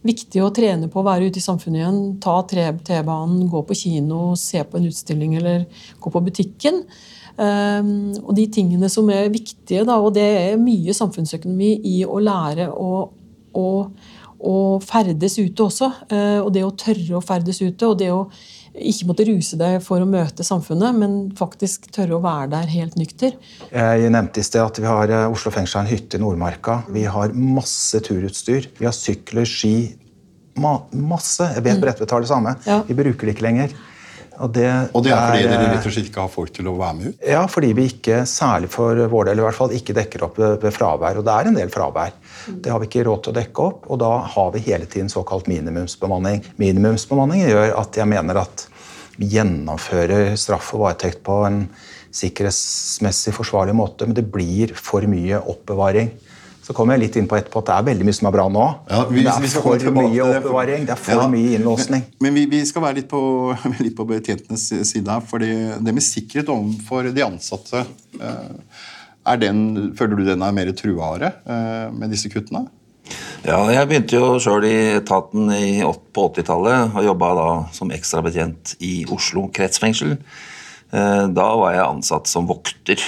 viktig 0.03 0.43
å 0.43 0.51
trene 0.55 0.89
på 0.91 0.99
å 0.99 1.07
være 1.07 1.29
ute 1.31 1.39
i 1.39 1.45
samfunnet 1.45 1.79
igjen. 1.79 2.01
Ta 2.23 2.41
T-banen, 2.43 3.49
gå 3.51 3.63
på 3.69 3.77
kino, 3.79 4.35
se 4.35 4.65
på 4.67 4.79
en 4.81 4.89
utstilling 4.91 5.37
eller 5.39 5.67
gå 6.03 6.11
på 6.11 6.25
butikken. 6.27 6.83
Um, 7.33 8.11
og 8.27 8.35
de 8.37 8.49
tingene 8.53 8.91
som 8.93 9.07
er 9.15 9.31
viktige, 9.33 9.87
da, 9.89 9.97
og 10.03 10.13
det 10.19 10.27
er 10.27 10.59
mye 10.61 10.93
samfunnsøkonomi 10.93 11.71
i 11.89 12.03
å 12.05 12.19
lære 12.21 12.67
å, 12.75 13.07
å, 13.57 13.69
å 14.43 14.57
ferdes 14.85 15.39
ute 15.39 15.65
også. 15.65 15.89
eh, 16.11 16.41
og 16.43 16.51
det 16.53 16.67
å 16.67 16.75
tørre 16.77 17.17
å 17.17 17.25
ferdes 17.25 17.63
ute, 17.63 17.87
og 17.89 17.97
det 18.03 18.11
å 18.13 18.27
ikke 18.73 19.09
måtte 19.09 19.27
ruse 19.29 19.57
deg 19.61 19.79
for 19.85 20.01
å 20.01 20.09
møte 20.09 20.45
samfunnet, 20.47 20.97
men 20.97 21.17
faktisk 21.37 21.91
tørre 21.93 22.17
å 22.17 22.23
være 22.25 22.51
der 22.55 22.71
helt 22.73 22.97
nykter. 22.97 23.35
Jeg 23.69 24.13
nevnte 24.15 24.41
i 24.41 24.47
sted 24.47 24.63
at 24.65 24.81
vi 24.81 24.89
har 24.89 25.13
eh, 25.13 25.29
Oslo 25.33 25.53
fengsel 25.53 25.81
har 25.81 25.87
en 25.87 25.93
hytte 25.93 26.17
i 26.17 26.23
Nordmarka. 26.23 26.81
Vi 26.93 27.05
har 27.05 27.35
masse 27.37 28.01
turutstyr. 28.05 28.71
Vi 28.79 28.89
har 28.89 28.97
sykler, 28.97 29.49
ski. 29.49 29.75
Ma 30.61 30.79
masse. 30.97 31.47
Jeg 31.57 31.65
vet 31.65 31.81
Bredtvet 31.81 32.13
har 32.13 32.25
det 32.25 32.33
samme. 32.33 32.57
Ja. 32.69 32.81
Vi 32.89 32.97
bruker 32.97 33.29
det 33.29 33.37
ikke 33.37 33.49
lenger. 33.49 33.77
Og 34.41 34.53
det, 34.55 34.69
Og 34.97 35.05
det 35.05 35.13
er 35.13 35.21
fordi 35.29 35.45
dere 35.45 35.67
eh, 35.67 35.73
rett 35.75 35.87
og 35.87 35.95
slett 35.95 36.09
ikke 36.09 36.25
har 36.25 36.33
folk 36.33 36.53
til 36.57 36.71
å 36.71 36.75
være 36.79 36.97
med 36.99 37.11
ut? 37.11 37.25
Ja, 37.35 37.43
fordi 37.51 37.73
vi 37.77 37.87
ikke, 37.91 38.23
særlig 38.29 38.71
for 38.73 38.99
vår 39.13 39.29
del 39.29 39.43
i 39.43 39.45
hvert 39.45 39.59
fall, 39.59 39.75
ikke 39.77 39.97
dekker 39.99 40.25
opp 40.27 40.41
ved 40.41 40.57
ved 40.63 40.75
fravær. 40.75 41.21
Og 41.21 41.27
det 41.27 41.35
er 41.37 41.51
en 41.51 41.59
del 41.59 41.73
fravær. 41.73 42.17
Det 42.49 42.73
har 42.73 42.81
vi 42.83 42.89
ikke 42.89 43.05
råd 43.09 43.25
til 43.25 43.35
å 43.35 43.39
dekke 43.39 43.69
opp, 43.69 43.87
og 43.93 44.01
da 44.03 44.13
har 44.35 44.53
vi 44.55 44.65
hele 44.65 44.89
tiden 44.91 45.13
såkalt 45.13 45.51
minimumsbemanning. 45.53 46.43
Minimumsbemanning 46.63 47.45
gjør 47.45 47.77
at 47.83 48.01
jeg 48.01 48.11
mener 48.11 48.43
at 48.43 48.67
vi 49.19 49.29
gjennomfører 49.35 50.33
straff 50.41 50.73
og 50.75 50.87
varetekt 50.87 51.21
på 51.27 51.43
en 51.47 51.67
sikkerhetsmessig 52.13 53.35
forsvarlig 53.37 53.75
måte, 53.77 54.09
men 54.09 54.17
det 54.17 54.27
blir 54.33 54.73
for 54.77 55.05
mye 55.09 55.41
oppbevaring. 55.53 56.13
Så 56.63 56.73
kommer 56.77 56.95
jeg 56.95 57.09
litt 57.09 57.17
inn 57.19 57.27
på 57.27 57.35
etterpå 57.35 57.59
at 57.59 57.67
det 57.67 57.75
er 57.75 57.87
veldig 57.91 58.05
mye 58.07 58.15
som 58.15 58.29
er 58.29 58.35
bra 58.37 58.45
nå. 58.55 58.65
Ja, 58.91 59.01
vi- 59.11 59.23
det 59.25 59.33
skal 59.51 59.73
er 59.75 59.79
for 59.83 59.97
mye 59.97 60.27
oppbevaring, 60.29 60.85
det 60.87 60.91
er 60.95 61.01
for 61.03 61.13
Ja. 61.25 61.27
mye 61.29 61.57
innlåsning. 61.59 62.05
Men, 62.07 62.21
men 62.23 62.35
vi, 62.35 62.45
vi 62.47 62.65
skal 62.65 62.83
være 62.83 62.95
litt 63.01 63.09
på, 63.11 63.23
litt 63.85 63.97
på 63.99 64.07
betjentenes 64.07 64.69
side 64.87 65.09
her. 65.11 65.21
For 65.27 65.39
det 65.43 65.83
med 65.83 66.03
sikkerhet 66.07 66.49
overfor 66.55 67.11
de 67.13 67.25
ansatte 67.27 67.83
eh, 68.21 68.53
er 69.27 69.37
den, 69.43 69.93
Føler 69.99 70.17
du 70.17 70.25
den 70.31 70.43
er 70.47 70.53
mer 70.55 70.71
truare 70.79 71.33
eh, 71.47 71.91
med 71.91 72.11
disse 72.15 72.31
kuttene? 72.31 72.69
Ja, 73.43 73.59
jeg 73.75 73.89
begynte 73.91 74.15
jo 74.21 74.39
sjøl 74.39 74.63
i 74.69 74.77
etaten 75.01 75.51
i, 75.51 75.81
på 76.15 76.29
80-tallet 76.31 76.95
og 76.95 77.05
jobba 77.05 77.33
da 77.35 77.49
som 77.75 77.91
ekstrabetjent 77.91 78.77
i 78.87 79.05
Oslo 79.11 79.49
kretsfengsel. 79.51 80.15
Eh, 80.95 81.27
Da 81.35 81.49
var 81.59 81.75
jeg 81.75 81.83
ansatt 81.89 82.31
som 82.31 82.47
vokter. 82.47 83.03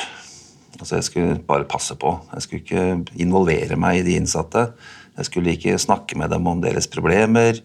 Altså 0.80 0.96
Jeg 0.98 1.08
skulle 1.08 1.40
bare 1.46 1.68
passe 1.70 1.96
på. 1.98 2.16
Jeg 2.34 2.42
skulle 2.42 2.62
ikke 2.62 3.20
involvere 3.22 3.78
meg 3.80 4.00
i 4.00 4.06
de 4.06 4.16
innsatte. 4.18 4.68
Jeg 5.14 5.28
skulle 5.28 5.54
ikke 5.54 5.78
snakke 5.78 6.18
med 6.18 6.32
dem 6.34 6.46
om 6.50 6.62
deres 6.62 6.88
problemer. 6.90 7.60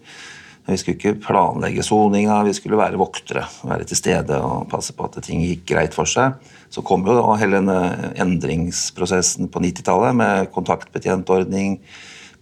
Vi 0.70 0.76
skulle 0.78 0.98
ikke 0.98 1.18
planlegge 1.24 1.82
soninga, 1.82 2.42
vi 2.46 2.54
skulle 2.54 2.78
være 2.78 3.00
voktere. 3.00 3.42
Være 3.66 3.86
til 3.90 3.98
stede 3.98 4.38
og 4.38 4.68
passe 4.70 4.94
på 4.94 5.08
at 5.08 5.18
ting 5.26 5.42
gikk 5.42 5.64
greit 5.72 5.96
for 5.96 6.06
seg. 6.06 6.36
Så 6.70 6.84
kom 6.86 7.02
jo 7.08 7.16
da 7.16 7.34
hele 7.40 7.58
denne 7.58 8.12
endringsprosessen 8.22 9.50
på 9.50 9.62
90-tallet 9.64 10.14
med 10.20 10.50
kontaktbetjentordning, 10.54 11.80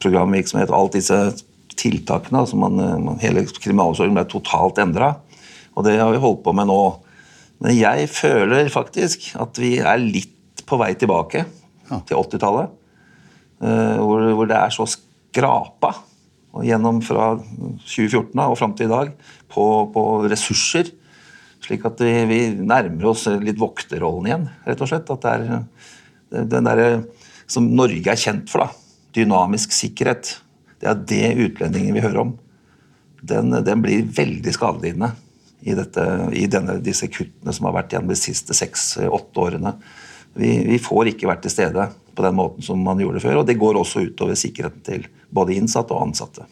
programvirksomhet 0.02 0.68
og 0.68 0.80
alt 0.82 0.98
disse 0.98 1.18
tiltakene. 1.78 2.42
altså 2.42 2.58
man, 2.60 2.76
man, 3.04 3.20
Hele 3.22 3.46
kriminalomsorgen 3.48 4.18
ble 4.18 4.26
totalt 4.28 4.80
endra. 4.82 5.14
Og 5.78 5.86
det 5.86 5.96
har 6.00 6.12
vi 6.12 6.20
holdt 6.20 6.42
på 6.44 6.52
med 6.52 6.68
nå. 6.68 6.82
Men 7.64 7.78
jeg 7.78 8.10
føler 8.12 8.68
faktisk 8.70 9.30
at 9.40 9.56
vi 9.62 9.78
er 9.78 10.02
litt 10.02 10.34
på 10.68 10.78
vei 10.80 10.92
tilbake 10.98 11.44
ja. 11.44 12.00
til 12.06 12.18
80-tallet. 12.18 12.76
Eh, 13.64 13.96
hvor, 13.98 14.22
hvor, 14.36 14.48
det 14.50 14.58
er 14.58 14.74
så 14.74 14.86
skrapa 14.88 15.94
og 16.54 16.64
gjennom 16.64 17.00
fra 17.04 17.34
2014 17.38 18.32
og 18.44 18.56
fram 18.58 18.74
til 18.76 18.88
i 18.88 18.92
dag 18.92 19.12
på, 19.52 19.64
på 19.94 20.04
ressurser. 20.30 20.90
Slik 21.64 21.84
at 21.88 22.00
vi, 22.00 22.12
vi, 22.30 22.40
nærmer 22.54 23.10
oss 23.10 23.26
litt 23.42 23.58
vokterrollen 23.60 24.28
igjen, 24.30 24.48
rett 24.66 24.84
og 24.84 24.90
slett. 24.90 25.10
At 25.12 25.24
det 25.24 25.32
er 25.34 26.44
den 26.54 26.68
derre 26.68 26.90
som 27.48 27.66
Norge 27.72 28.12
er 28.12 28.20
kjent 28.20 28.50
for, 28.52 28.64
da. 28.64 28.84
Dynamisk 29.16 29.72
sikkerhet. 29.74 30.36
Det 30.78 30.88
er 30.88 31.00
det 31.10 31.30
utlendingen 31.48 31.96
vi 31.96 32.04
hører 32.04 32.22
om. 32.22 32.34
Den, 33.28 33.50
den 33.66 33.82
blir 33.82 34.06
veldig 34.14 34.52
skadelidende 34.54 35.10
i, 35.60 35.74
dette, 35.74 36.04
i 36.38 36.46
denne, 36.50 36.78
disse 36.84 37.08
kuttene 37.10 37.54
som 37.54 37.66
har 37.66 37.80
vært 37.80 37.94
gjennom 37.94 38.12
de 38.12 38.18
siste 38.20 38.54
seks-åtte 38.54 39.42
årene. 39.42 39.74
Vi, 40.38 40.52
vi, 40.68 40.78
får 40.78 41.12
ikke 41.12 41.28
vært 41.30 41.42
til 41.46 41.52
stede 41.52 41.88
på 42.14 42.24
den 42.24 42.36
måten 42.38 42.64
som 42.64 42.78
man 42.82 43.00
gjorde 43.02 43.22
før. 43.22 43.40
Og 43.40 43.48
det 43.48 43.58
går 43.58 43.80
også 43.80 44.04
utover 44.06 44.38
sikkerheten 44.38 44.84
til 44.86 45.08
både 45.34 45.56
innsatte 45.58 45.96
og 45.96 46.08
ansatte. 46.08 46.46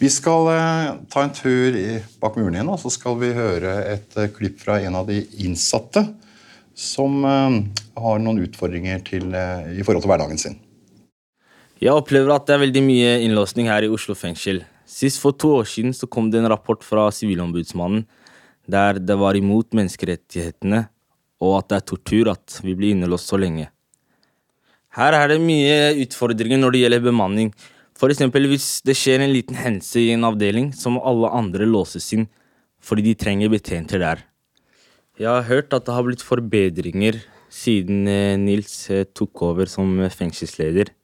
Vi 0.00 0.08
skal 0.08 0.48
eh, 0.54 0.86
ta 1.12 1.26
en 1.26 1.34
tur 1.36 1.76
bak 2.22 2.38
muren 2.40 2.56
igjen, 2.56 2.70
og 2.72 2.80
så 2.80 2.88
skal 2.92 3.18
vi 3.20 3.34
høre 3.36 3.74
et 3.90 4.16
eh, 4.16 4.30
klipp 4.32 4.62
fra 4.62 4.78
en 4.80 4.96
av 4.96 5.10
de 5.10 5.18
innsatte 5.44 6.06
som 6.72 7.20
eh, 7.28 7.58
har 8.00 8.22
noen 8.24 8.40
utfordringer 8.46 9.02
til, 9.04 9.28
i 9.28 9.84
forhold 9.84 10.06
til 10.06 10.12
hverdagen 10.14 10.40
sin. 10.40 10.56
Jeg 11.80 11.92
opplever 11.96 12.32
at 12.32 12.48
det 12.48 12.56
er 12.56 12.64
veldig 12.64 12.84
mye 12.86 13.12
innlåsning 13.26 13.68
her 13.68 13.84
i 13.84 13.92
Oslo 13.92 14.16
fengsel. 14.16 14.62
Sist 14.88 15.20
for 15.20 15.36
to 15.36 15.52
år 15.60 15.68
siden 15.68 15.92
så 15.96 16.08
kom 16.08 16.32
det 16.32 16.40
en 16.40 16.48
rapport 16.52 16.80
fra 16.84 17.06
Sivilombudsmannen 17.12 18.06
der 18.70 19.00
det 19.02 19.16
var 19.20 19.36
imot 19.36 19.74
menneskerettighetene 19.76 20.86
og 21.40 21.58
at 21.58 21.70
det 21.70 21.78
er 21.78 21.86
tortur 21.88 22.30
at 22.32 22.60
vi 22.64 22.76
blir 22.76 22.94
innelåst 22.94 23.32
så 23.32 23.38
lenge. 23.40 23.70
Her 24.96 25.14
er 25.14 25.30
det 25.30 25.42
mye 25.42 26.02
utfordringer 26.02 26.58
når 26.60 26.74
det 26.74 26.82
gjelder 26.84 27.04
bemanning. 27.04 27.52
For 27.96 28.12
eksempel 28.12 28.48
hvis 28.50 28.80
det 28.86 28.96
skjer 28.98 29.22
en 29.22 29.34
liten 29.34 29.58
hendelse 29.58 30.02
i 30.02 30.12
en 30.14 30.26
avdeling, 30.26 30.70
så 30.74 30.92
må 30.92 31.02
alle 31.06 31.30
andre 31.36 31.68
låses 31.68 32.08
inn 32.16 32.26
fordi 32.80 33.10
de 33.10 33.18
trenger 33.18 33.52
betjenter 33.52 34.00
der. 34.00 34.24
Jeg 35.20 35.28
har 35.28 35.44
hørt 35.50 35.74
at 35.76 35.84
det 35.84 35.92
har 35.92 36.06
blitt 36.06 36.24
forbedringer 36.24 37.18
siden 37.52 38.06
eh, 38.08 38.38
Nils 38.40 38.72
eh, 38.88 39.04
tok 39.04 39.42
over 39.50 39.68
som 39.68 39.98
fengselsleder. 40.08 40.94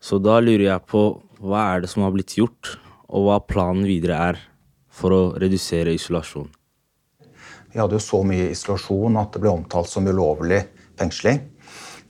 Så 0.00 0.16
da 0.22 0.38
lurer 0.40 0.70
jeg 0.70 0.86
på 0.88 1.02
hva 1.44 1.66
er 1.74 1.84
det 1.84 1.90
som 1.92 2.06
har 2.06 2.14
blitt 2.14 2.36
gjort, 2.38 2.76
og 3.12 3.26
hva 3.28 3.36
planen 3.44 3.84
videre 3.86 4.16
er 4.30 4.40
for 4.88 5.12
å 5.12 5.22
redusere 5.36 5.94
isolasjon. 5.94 6.48
Vi 7.72 7.80
hadde 7.80 7.98
jo 7.98 8.02
så 8.02 8.22
mye 8.26 8.50
isolasjon 8.52 9.18
at 9.20 9.34
det 9.34 9.42
ble 9.42 9.52
omtalt 9.52 9.90
som 9.90 10.06
ulovlig 10.06 10.62
fengsling. 10.98 11.42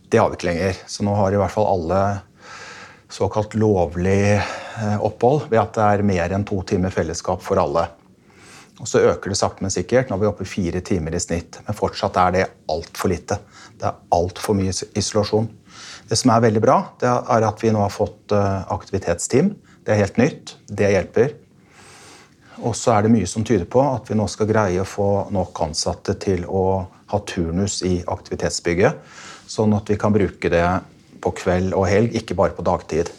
Det 0.09 0.21
har 0.21 0.31
vi 0.31 0.39
ikke 0.39 0.51
lenger. 0.51 0.81
Så 0.87 1.07
nå 1.07 1.15
har 1.19 1.35
i 1.35 1.41
hvert 1.41 1.55
fall 1.55 1.69
alle 1.69 2.01
såkalt 3.13 3.55
lovlig 3.59 4.37
eh, 4.37 4.99
opphold 5.05 5.47
ved 5.51 5.61
at 5.63 5.77
det 5.77 5.87
er 5.87 6.07
mer 6.07 6.35
enn 6.35 6.47
to 6.47 6.61
timer 6.67 6.95
fellesskap 6.95 7.43
for 7.45 7.61
alle. 7.63 7.87
Og 8.77 8.89
Så 8.89 9.01
øker 9.09 9.33
det 9.33 9.39
sakte, 9.41 9.65
men 9.65 9.73
sikkert. 9.73 10.11
Nå 10.11 10.19
er 10.19 10.25
vi 10.27 10.29
oppe 10.29 10.45
i 10.45 10.51
fire 10.51 10.83
timer 10.85 11.15
i 11.17 11.21
snitt. 11.23 11.61
Men 11.65 11.79
fortsatt 11.79 12.19
er 12.21 12.35
det 12.35 12.45
altfor 12.73 13.09
lite. 13.13 13.39
Det 13.79 13.89
er 13.89 14.03
altfor 14.13 14.59
mye 14.59 14.75
isolasjon. 14.99 15.49
Det 16.09 16.19
som 16.19 16.33
er 16.35 16.45
veldig 16.45 16.63
bra, 16.63 16.77
det 17.01 17.09
er 17.09 17.47
at 17.49 17.63
vi 17.65 17.73
nå 17.73 17.81
har 17.81 17.95
fått 17.95 18.35
eh, 18.37 18.63
aktivitetsteam. 18.75 19.55
Det 19.87 19.95
er 19.95 20.03
helt 20.03 20.21
nytt. 20.21 20.57
Det 20.69 20.93
hjelper. 20.93 21.35
Og 22.65 22.77
så 22.77 22.95
er 22.95 23.05
det 23.05 23.13
mye 23.13 23.29
som 23.29 23.45
tyder 23.45 23.67
på 23.69 23.83
at 23.85 24.09
vi 24.09 24.17
nå 24.17 24.27
skal 24.33 24.49
greie 24.49 24.81
å 24.81 24.89
få 24.89 25.11
nok 25.35 25.61
ansatte 25.67 26.17
til 26.23 26.47
å 26.49 26.65
ha 27.13 27.21
turnus 27.29 27.83
i 27.87 27.99
aktivitetsbygget. 28.09 28.99
Sånn 29.47 29.75
at 29.77 29.91
vi 29.91 29.99
kan 30.01 30.15
bruke 30.15 30.51
det 30.51 30.65
på 31.23 31.33
kveld 31.37 31.75
og 31.77 31.87
helg, 31.91 32.17
ikke 32.17 32.37
bare 32.39 32.57
på 32.57 32.65
dagtid. 32.67 33.13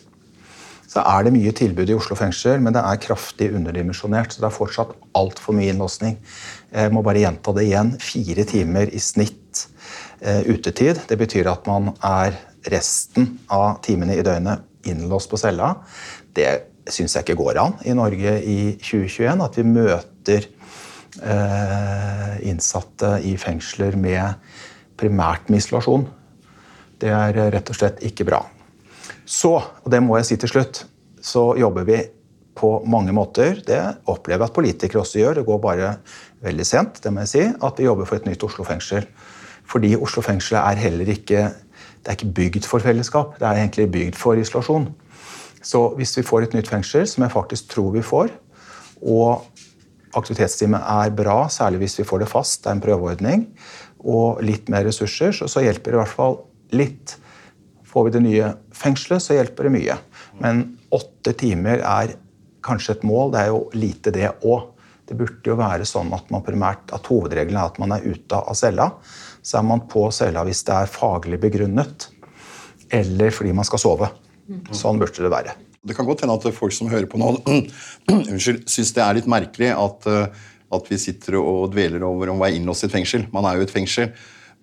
Så 0.87 1.03
er 1.03 1.25
det 1.25 1.33
mye 1.35 1.51
tilbud 1.55 1.89
i 1.91 1.95
Oslo 1.97 2.15
fengsel, 2.15 2.61
men 2.63 2.75
det 2.75 2.81
er 2.81 3.01
kraftig 3.03 3.49
underdimensjonert. 3.57 4.31
Så 4.31 4.41
det 4.41 4.47
er 4.49 4.55
fortsatt 4.55 4.93
altfor 5.19 5.55
mye 5.57 5.73
innlåsning. 5.73 6.15
Jeg 6.71 6.93
må 6.95 7.03
bare 7.05 7.21
gjenta 7.25 7.53
det 7.55 7.67
igjen. 7.67 7.91
Fire 8.01 8.45
timer 8.47 8.93
i 8.95 9.01
snitt 9.03 9.65
eh, 10.21 10.47
utetid. 10.47 11.03
Det 11.09 11.19
betyr 11.19 11.51
at 11.51 11.67
man 11.67 11.91
er 11.99 12.39
resten 12.71 13.35
av 13.53 13.81
timene 13.85 14.15
i 14.15 14.23
døgnet 14.25 14.63
innlåst 14.87 15.29
på 15.31 15.39
cella. 15.41 15.73
Det 16.35 16.47
syns 16.93 17.15
jeg 17.15 17.25
ikke 17.25 17.39
går 17.39 17.59
an 17.61 17.77
i 17.85 17.95
Norge 17.97 18.33
i 18.43 18.59
2021. 18.81 19.43
At 19.43 19.57
vi 19.59 19.65
møter 19.67 20.47
eh, 21.21 22.35
innsatte 22.49 23.17
i 23.27 23.35
fengsler 23.41 23.97
med 23.99 24.53
primært 24.97 25.51
med 25.51 25.61
isolasjon. 25.61 26.07
Det 26.97 27.11
er 27.13 27.41
rett 27.53 27.71
og 27.73 27.77
slett 27.77 28.03
ikke 28.05 28.25
bra. 28.27 28.41
Så, 29.27 29.53
og 29.59 29.89
det 29.91 30.01
må 30.03 30.17
jeg 30.17 30.29
si 30.29 30.37
til 30.39 30.51
slutt, 30.51 30.85
så 31.21 31.51
jobber 31.59 31.85
vi 31.87 31.99
på 32.57 32.71
mange 32.89 33.13
måter. 33.13 33.59
Det 33.65 33.81
opplever 34.09 34.45
jeg 34.45 34.49
at 34.49 34.55
politikere 34.55 35.03
også 35.03 35.21
gjør. 35.21 35.39
Det 35.39 35.47
går 35.47 35.61
bare 35.61 35.91
veldig 36.45 36.65
sent, 36.65 37.01
det 37.03 37.13
må 37.13 37.25
jeg 37.25 37.33
si, 37.33 37.43
at 37.51 37.79
vi 37.79 37.85
jobber 37.85 38.09
for 38.09 38.17
et 38.17 38.29
nytt 38.29 38.45
Oslo 38.47 38.65
fengsel. 38.65 39.05
Fordi 39.67 39.93
Oslo 39.99 40.23
fengsel 40.23 40.57
er 40.61 40.79
heller 40.79 41.11
ikke 41.11 41.49
det 42.07 42.13
er 42.13 42.15
ikke 42.21 42.33
bygd 42.37 42.63
for 42.63 42.79
fellesskap, 42.79 43.33
det 43.35 43.43
er 43.43 43.57
egentlig 43.59 43.89
bygd 43.91 44.15
for 44.15 44.39
isolasjon. 44.39 44.85
Så 45.67 45.83
hvis 45.99 46.15
vi 46.19 46.25
får 46.25 46.47
et 46.47 46.55
nytt 46.55 46.69
fengsel, 46.71 47.07
som 47.09 47.25
jeg 47.25 47.33
faktisk 47.33 47.71
tror 47.73 47.91
vi 47.97 48.03
får, 48.05 48.31
og 49.03 49.47
aktivitetsteamet 50.17 50.79
er 50.79 51.15
bra, 51.15 51.39
særlig 51.51 51.83
hvis 51.83 51.99
vi 51.99 52.07
får 52.07 52.23
det 52.23 52.31
fast, 52.31 52.63
det 52.63 52.71
er 52.71 52.77
en 52.77 52.83
prøveordning, 52.85 53.47
og 54.07 54.43
litt 54.45 54.69
mer 54.71 54.85
ressurser, 54.87 55.33
så, 55.35 55.49
så 55.51 55.63
hjelper 55.65 55.91
det 55.91 55.97
i 55.97 56.01
hvert 56.03 56.15
fall 56.19 56.39
litt. 56.77 57.17
Får 57.87 58.07
vi 58.07 58.15
det 58.15 58.23
nye 58.23 58.53
fengselet, 58.75 59.23
så 59.23 59.35
hjelper 59.35 59.67
det 59.67 59.73
mye. 59.75 59.97
Men 60.43 60.63
åtte 60.95 61.33
timer 61.39 61.83
er 61.83 62.15
kanskje 62.65 62.97
et 62.97 63.05
mål. 63.07 63.33
Det 63.33 63.41
er 63.41 63.51
jo 63.51 63.61
lite, 63.75 64.13
det 64.15 64.31
òg. 64.47 64.73
Det 65.07 65.15
burde 65.15 65.47
jo 65.47 65.55
være 65.59 65.87
sånn 65.87 66.11
at 66.15 66.29
man 66.33 66.43
primært, 66.43 66.91
at 66.95 67.07
hovedregelen 67.07 67.59
er 67.59 67.71
at 67.71 67.79
man 67.79 67.95
er 67.95 68.05
ute 68.07 68.39
av 68.39 68.55
cella. 68.59 68.89
Så 69.39 69.59
er 69.59 69.67
man 69.67 69.85
på 69.87 70.07
cella 70.15 70.43
hvis 70.47 70.65
det 70.67 70.75
er 70.75 70.91
faglig 70.91 71.39
begrunnet, 71.43 72.09
eller 72.91 73.31
fordi 73.35 73.53
man 73.55 73.67
skal 73.67 73.83
sove. 73.83 74.11
Sånn 74.75 74.99
burde 75.01 75.23
det 75.23 75.31
være. 75.31 75.55
Det 75.87 75.95
kan 75.95 76.07
godt 76.07 76.23
hende 76.23 76.35
at 76.35 76.47
folk 76.55 76.75
som 76.75 76.89
hører 76.91 77.07
på 77.09 77.19
nå, 77.19 77.33
unnskyld, 78.11 78.63
syns 78.69 78.93
det 78.95 79.03
er 79.03 79.19
litt 79.19 79.29
merkelig 79.31 79.71
at, 79.75 80.07
eh, 80.11 80.47
at 80.75 80.91
vi 80.91 80.99
sitter 80.99 81.39
og 81.39 81.71
dveler 81.75 82.03
over 82.07 82.31
om 82.31 82.41
å 82.41 82.45
være 82.45 82.59
innlåst 82.59 82.85
i 82.85 82.89
et 82.89 82.97
fengsel. 82.97 83.27
Man 83.35 83.47
er 83.47 83.57
jo 83.59 83.67
et 83.67 83.73
fengsel. 83.73 84.11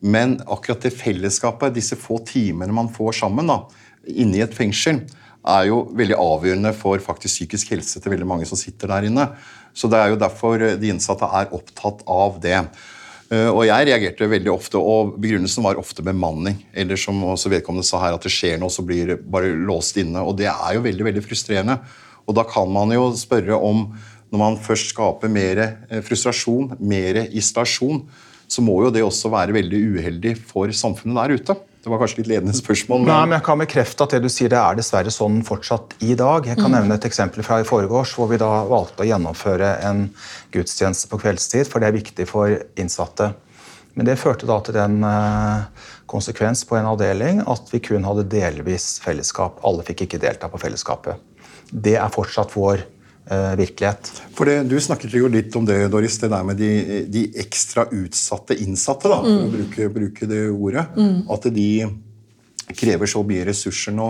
Men 0.04 0.36
akkurat 0.50 0.84
det 0.84 0.92
fellesskapet, 0.92 1.76
disse 1.76 1.96
få 1.96 2.18
timene 2.28 2.74
man 2.76 2.90
får 2.92 3.20
sammen 3.22 3.48
da, 3.48 3.62
i 4.04 4.26
et 4.44 4.56
fengsel, 4.56 5.00
er 5.44 5.68
jo 5.68 5.82
veldig 5.96 6.16
avgjørende 6.20 6.72
for 6.76 7.00
faktisk 7.04 7.38
psykisk 7.38 7.72
helse 7.74 8.00
til 8.00 8.12
veldig 8.12 8.28
mange 8.28 8.48
som 8.48 8.58
sitter 8.60 8.90
der 8.92 9.08
inne. 9.08 9.28
Så 9.76 9.88
det 9.92 10.00
er 10.00 10.12
jo 10.12 10.20
derfor 10.20 10.60
de 10.80 10.90
innsatte 10.92 11.28
er 11.40 11.52
opptatt 11.56 12.04
av 12.10 12.36
det. 12.40 12.58
Eh, 13.32 13.48
og 13.48 13.62
jeg 13.66 13.88
reagerte 13.88 14.28
veldig 14.28 14.52
ofte, 14.52 14.80
og 14.80 15.14
begrunnelsen 15.22 15.64
var 15.64 15.80
ofte 15.80 16.04
bemanning. 16.04 16.58
Eller 16.76 17.00
som 17.00 17.22
også 17.24 17.52
vedkommende 17.52 17.86
sa 17.86 18.02
her, 18.02 18.16
at 18.16 18.26
det 18.26 18.32
skjer 18.34 18.58
noe, 18.60 18.72
så 18.72 18.84
blir 18.86 19.14
det 19.14 19.20
bare 19.22 19.54
låst 19.54 19.98
inne. 20.00 20.22
Og 20.24 20.36
det 20.40 20.50
er 20.52 20.76
jo 20.76 20.84
veldig, 20.84 21.08
veldig 21.08 21.24
frustrerende. 21.24 21.78
Og 22.24 22.36
da 22.36 22.44
kan 22.48 22.70
man 22.72 22.92
jo 22.94 23.10
spørre 23.18 23.56
om, 23.56 23.86
når 24.32 24.40
man 24.40 24.60
først 24.60 24.92
skaper 24.92 25.30
mer 25.32 25.62
eh, 25.64 26.00
frustrasjon, 26.04 26.74
mer 26.82 27.24
isolasjon, 27.30 28.02
så 28.50 28.62
må 28.64 28.76
jo 28.84 28.92
det 28.92 29.04
også 29.04 29.30
være 29.32 29.56
veldig 29.56 29.80
uheldig 29.96 30.34
for 30.50 30.72
samfunnet 30.76 31.16
der 31.20 31.38
ute. 31.38 31.56
Det 31.84 31.90
var 31.92 32.00
kanskje 32.00 32.22
litt 32.22 32.30
ledende 32.30 32.54
spørsmål. 32.56 33.02
Men... 33.02 33.10
Nei, 33.10 33.24
men 33.28 33.36
Jeg 33.36 33.44
kan 33.44 33.60
bekrefte 33.60 34.06
at 34.06 34.14
det 34.16 34.22
du 34.24 34.30
sier, 34.32 34.48
det 34.48 34.56
er 34.56 34.78
dessverre 34.78 35.10
sånn 35.12 35.42
fortsatt 35.44 35.92
i 36.00 36.14
dag. 36.16 36.46
Jeg 36.48 36.56
kan 36.56 36.70
mm. 36.70 36.76
nevne 36.78 36.96
et 36.96 37.04
eksempel 37.04 37.44
fra 37.44 37.58
i 37.60 37.66
forgårs, 37.68 38.14
hvor 38.16 38.30
vi 38.30 38.38
da 38.40 38.48
valgte 38.70 39.04
å 39.04 39.08
gjennomføre 39.10 39.74
en 39.84 40.06
gudstjeneste 40.54 41.10
på 41.10 41.20
kveldstid, 41.20 41.68
for 41.68 41.84
det 41.84 41.90
er 41.90 41.98
viktig 41.98 42.26
for 42.30 42.56
innsatte. 42.80 43.34
Men 43.94 44.08
det 44.08 44.16
førte 44.18 44.48
da 44.48 44.56
til 44.64 44.78
den 44.78 45.04
eh, 45.04 45.90
konsekvens 46.10 46.64
på 46.66 46.80
en 46.80 46.88
avdeling 46.88 47.44
at 47.52 47.68
vi 47.70 47.82
kun 47.84 48.08
hadde 48.08 48.24
delvis 48.32 48.94
fellesskap. 49.04 49.60
Alle 49.68 49.84
fikk 49.84 50.06
ikke 50.06 50.22
delta 50.24 50.48
på 50.48 50.64
fellesskapet. 50.64 51.20
Det 51.68 51.98
er 52.00 52.16
fortsatt 52.16 52.56
vår 52.56 52.80
virkelighet. 53.30 54.10
For 54.36 54.44
det, 54.44 54.68
Du 54.68 54.76
snakket 54.80 55.14
jo 55.16 55.30
litt 55.32 55.54
om 55.56 55.64
det, 55.64 55.78
Doris, 55.88 56.18
det 56.20 56.28
der 56.28 56.44
med 56.44 56.58
de, 56.60 57.04
de 57.08 57.22
ekstra 57.40 57.86
utsatte 57.88 58.56
innsatte. 58.60 59.08
da, 59.08 59.22
for 59.22 59.30
å 59.32 59.46
mm. 59.46 59.54
bruke, 59.54 59.88
bruke, 59.94 60.28
det 60.28 60.42
ordet. 60.52 60.84
Mm. 60.96 61.22
At 61.32 61.48
de 61.54 61.68
krever 62.72 63.10
så 63.10 63.22
mye 63.26 63.44
ressurser 63.48 63.94
nå. 63.96 64.08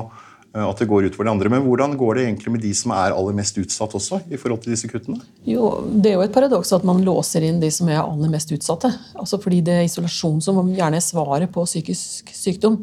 eh, 0.55 0.63
at 0.63 0.79
det 0.79 0.89
går 0.91 1.09
utover 1.09 1.29
de 1.29 1.33
andre. 1.35 1.51
Men 1.51 1.65
hvordan 1.67 1.97
går 1.99 2.15
det 2.15 2.25
egentlig 2.29 2.53
med 2.55 2.63
de 2.63 2.73
som 2.75 2.95
er 2.95 3.15
aller 3.15 3.37
mest 3.39 3.59
utsatt 3.59 3.95
også, 3.99 4.21
i 4.31 4.39
forhold 4.41 4.63
til 4.63 4.75
disse 4.75 4.91
kuttene? 4.91 5.21
Jo, 5.47 5.85
Det 5.87 6.13
er 6.13 6.19
jo 6.19 6.27
et 6.27 6.35
paradoks 6.35 6.73
at 6.73 6.85
man 6.85 7.03
låser 7.05 7.47
inn 7.47 7.61
de 7.61 7.71
som 7.71 7.89
er 7.89 8.03
aller 8.03 8.31
mest 8.31 8.51
utsatte. 8.55 8.91
Altså 9.15 9.41
fordi 9.43 9.61
det 9.67 9.75
er 9.79 9.89
isolasjon 9.89 10.41
som 10.43 10.63
gjerne 10.75 10.99
er 10.99 11.07
svaret 11.07 11.53
på 11.53 11.67
psykisk 11.67 12.31
sykdom. 12.35 12.83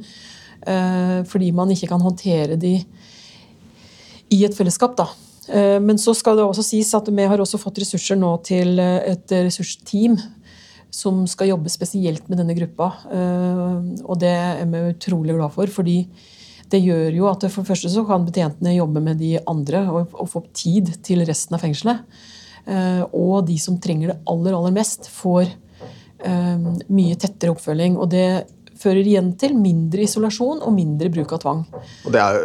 Eh, 0.68 1.24
fordi 1.26 1.52
man 1.52 1.72
ikke 1.72 1.90
kan 1.90 2.02
håndtere 2.02 2.56
de 2.60 2.78
i 4.32 4.46
et 4.46 4.56
fellesskap. 4.56 4.96
da. 4.96 5.10
Eh, 5.52 5.80
men 5.84 6.00
så 6.00 6.14
skal 6.16 6.38
det 6.40 6.46
også 6.46 6.64
sies 6.64 6.92
at 6.96 7.10
vi 7.12 7.28
har 7.28 7.42
også 7.42 7.60
fått 7.60 7.82
ressurser 7.84 8.20
nå 8.20 8.32
til 8.48 8.80
eh, 8.80 9.14
et 9.14 9.34
ressursteam 9.36 10.16
som 10.92 11.24
skal 11.30 11.52
jobbe 11.54 11.72
spesielt 11.72 12.28
med 12.32 12.40
denne 12.42 12.56
gruppa. 12.56 12.92
Eh, 13.12 14.04
og 14.06 14.20
det 14.22 14.32
er 14.32 14.70
vi 14.72 14.86
utrolig 14.94 15.36
glad 15.36 15.56
for, 15.56 15.72
fordi 15.72 16.04
det 16.72 16.80
gjør 16.80 17.18
jo 17.18 17.28
at 17.28 17.44
for 17.50 17.64
det 17.64 17.72
første 17.74 17.92
så 17.92 18.06
kan 18.08 18.24
betjentene 18.28 18.78
jobbe 18.78 19.04
med 19.04 19.20
de 19.20 19.36
andre 19.50 19.84
og, 19.92 20.22
få 20.32 20.46
tid 20.56 20.94
til 21.04 21.26
resten 21.28 21.58
av 21.58 21.66
fengselet. 21.66 22.06
Og 23.12 23.42
de 23.44 23.58
som 23.60 23.76
trenger 23.82 24.14
det 24.14 24.16
aller, 24.32 24.56
aller 24.56 24.72
mest, 24.72 25.10
får 25.12 25.50
mye 26.88 27.18
tettere 27.20 27.52
oppfølging. 27.52 27.98
Og 28.00 28.08
det 28.14 28.46
fører 28.80 29.04
igjen 29.04 29.34
til 29.42 29.58
mindre 29.60 30.06
isolasjon 30.06 30.64
og 30.64 30.72
mindre 30.78 31.12
bruk 31.12 31.36
av 31.36 31.44
tvang. 31.44 31.66
Og 32.06 32.16
det 32.16 32.24
er 32.24 32.40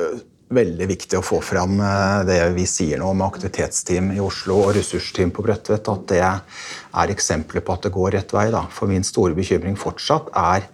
veldig 0.54 0.86
viktig 0.86 1.18
å 1.18 1.24
få 1.26 1.40
fram 1.44 1.80
eh, 1.82 2.20
det 2.28 2.38
vi 2.54 2.66
sier 2.70 3.00
nå 3.00 3.10
om 3.10 3.24
aktivitetsteam 3.26 4.12
i 4.14 4.20
Oslo 4.22 4.60
og 4.66 4.76
ressursteam 4.76 5.32
på 5.34 5.44
Bredtvet, 5.46 5.90
at 5.90 6.06
det 6.12 6.22
er 6.22 7.14
eksempler 7.14 7.64
på 7.66 7.74
at 7.74 7.88
det 7.88 7.94
går 7.96 8.14
rett 8.18 8.36
vei. 8.36 8.48
Da. 8.54 8.66
For 8.72 8.90
min 8.90 9.06
store 9.06 9.36
bekymring 9.36 9.78
fortsatt 9.80 10.30
er 10.38 10.68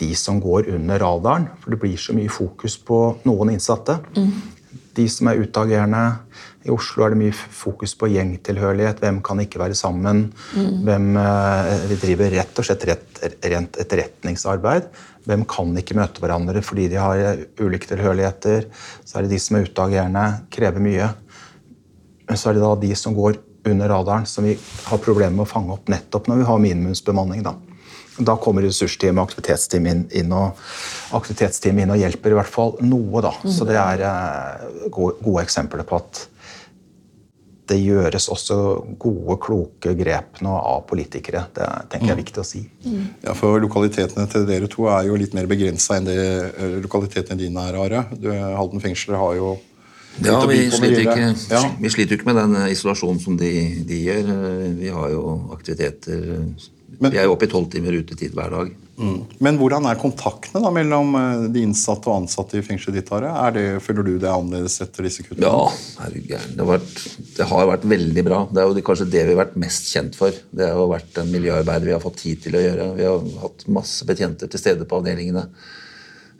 de 0.00 0.12
som 0.18 0.40
går 0.42 0.70
under 0.72 1.02
radaren. 1.02 1.50
For 1.60 1.74
det 1.74 1.82
blir 1.82 2.00
så 2.00 2.16
mye 2.16 2.32
fokus 2.32 2.78
på 2.80 3.04
noen 3.28 3.52
innsatte. 3.54 4.00
Mm. 4.16 4.32
De 4.96 5.06
som 5.08 5.28
er 5.30 5.40
utagerende. 5.44 6.02
I 6.62 6.72
Oslo 6.72 7.04
er 7.04 7.12
det 7.12 7.20
mye 7.20 7.34
fokus 7.34 7.94
på 7.98 8.10
gjengtilhørighet. 8.12 9.00
Hvem 9.02 9.20
kan 9.24 9.40
ikke 9.42 9.60
være 9.62 9.76
sammen? 9.78 10.28
Mm. 10.54 10.82
Hvem, 10.86 11.08
eh, 11.20 11.86
vi 11.90 12.00
driver 12.06 12.36
rett 12.38 12.60
og 12.60 12.68
slett 12.68 12.86
rett, 12.88 13.22
rent 13.52 13.78
etterretningsarbeid. 13.82 14.90
Hvem 15.28 15.44
kan 15.48 15.70
ikke 15.78 15.96
møte 15.98 16.22
hverandre 16.22 16.62
fordi 16.64 16.88
de 16.90 16.98
har 17.00 17.20
eh, 17.20 17.44
ulike 17.62 17.88
tilhørigheter? 17.90 18.66
Så 19.04 19.18
er 19.18 19.26
det 19.26 19.36
de 19.36 19.40
som 19.42 19.58
er 19.58 19.68
utagerende, 19.68 20.26
krever 20.52 20.82
mye. 20.82 21.10
Men 22.28 22.40
så 22.40 22.50
er 22.50 22.58
det 22.58 22.64
da 22.64 22.72
de 22.82 22.94
som 22.98 23.14
går 23.16 23.38
under 23.70 23.92
radaren, 23.92 24.26
som 24.26 24.46
vi 24.46 24.56
har 24.58 25.02
problemer 25.02 25.36
med 25.36 25.44
å 25.44 25.52
fange 25.52 25.74
opp 25.74 25.90
nettopp 25.92 26.26
når 26.26 26.40
vi 26.40 26.48
har 26.48 26.64
minimumsbemanning. 26.64 27.44
Da, 27.46 27.54
da 28.18 28.34
kommer 28.42 28.66
ressursteam 28.66 29.20
og 29.20 29.28
aktivitetsteam 29.28 29.86
inn, 29.90 30.02
inn, 30.18 30.34
og, 30.34 30.58
aktivitetsteam 31.14 31.78
inn 31.84 31.94
og 31.94 32.02
hjelper 32.02 32.34
i 32.34 32.38
hvert 32.40 32.50
fall 32.50 32.74
noe. 32.82 33.22
Da. 33.22 33.36
Så 33.46 33.68
det 33.68 33.78
er 33.78 34.02
eh, 34.08 34.68
gode, 34.90 35.20
gode 35.22 35.46
eksempler 35.46 35.86
på 35.86 36.02
at 36.02 36.26
det 37.72 37.80
gjøres 37.80 38.28
også 38.32 38.56
gode, 39.00 39.38
kloke 39.42 39.94
grep 39.98 40.42
nå 40.44 40.52
av 40.52 40.84
politikere. 40.90 41.46
Det 41.56 41.68
tenker 41.92 42.12
jeg 42.12 42.16
er 42.16 42.22
viktig 42.22 42.42
å 42.42 42.46
si. 42.46 42.62
Mm. 42.84 43.02
Ja, 43.24 43.34
for 43.38 43.60
Lokalitetene 43.62 44.28
til 44.30 44.46
dere 44.48 44.68
to 44.70 44.88
er 44.92 45.08
jo 45.08 45.18
litt 45.18 45.36
mer 45.36 45.48
begrensa 45.50 45.96
enn 45.98 46.08
det 46.08 46.18
eh, 46.20 46.78
lokalitetene 46.84 47.40
dine 47.40 47.68
er, 47.70 47.78
Are. 47.82 48.04
Halden 48.58 48.82
fengsel 48.84 49.16
har 49.18 49.36
jo 49.38 49.54
ja, 50.20 50.36
vi 50.46 50.58
sliter, 50.70 51.00
ikke, 51.06 51.32
ja. 51.50 51.62
vi 51.80 51.90
sliter 51.90 52.18
ikke 52.18 52.28
med 52.28 52.38
den 52.40 52.56
isolasjonen 52.72 53.20
som 53.22 53.38
de, 53.40 53.52
de, 53.88 54.02
gjør. 54.10 54.30
Vi 54.76 54.92
har 54.92 55.10
jo 55.14 55.24
aktiviteter 55.54 56.22
Men, 56.98 57.10
Vi 57.10 57.18
er 57.18 57.26
jo 57.26 57.34
oppe 57.34 57.48
i 57.48 57.50
tolv 57.52 57.70
timer 57.72 57.96
utetid 57.96 58.36
hver 58.36 58.52
dag. 58.52 58.74
Mm. 59.00 59.22
Men 59.42 59.56
hvordan 59.58 59.86
er 59.88 59.98
kontaktene 59.98 60.60
da, 60.62 60.70
mellom 60.74 61.14
eh, 61.16 61.44
de 61.54 61.62
innsatte 61.64 62.10
og 62.10 62.22
ansatte 62.22 62.60
i 62.60 62.64
fengselet 62.64 63.00
ditt? 63.00 63.12
Er 63.16 63.54
det, 63.56 63.64
føler 63.82 64.06
du 64.06 64.12
det 64.20 64.28
er 64.28 64.36
annerledes 64.36 64.76
etter 64.84 65.08
disse 65.08 65.24
kuttene? 65.24 65.48
Ja, 65.48 66.12
det 66.12 66.60
har, 66.60 66.68
vært, 66.68 67.04
det 67.38 67.48
har 67.48 67.70
vært 67.72 67.86
veldig 67.88 68.24
bra. 68.28 68.42
Det 68.52 68.62
er 68.62 68.68
jo 68.68 68.84
kanskje 68.86 69.08
det 69.10 69.24
vi 69.24 69.34
har 69.34 69.40
vært 69.42 69.56
mest 69.64 69.88
kjent 69.90 70.18
for. 70.18 70.36
Det 70.52 70.68
har 70.68 70.78
jo 70.78 70.90
vært 70.92 71.08
den 71.16 71.32
miljøarbeidet 71.32 71.88
vi 71.88 71.96
har 71.96 72.04
fått 72.04 72.20
tid 72.20 72.44
til 72.44 72.58
å 72.58 72.62
gjøre. 72.62 72.90
Vi 73.00 73.08
har 73.08 73.30
hatt 73.46 73.64
masse 73.80 74.06
betjenter 74.08 74.52
til 74.52 74.62
stede 74.62 74.88
på 74.88 75.00
avdelingene. 75.00 75.48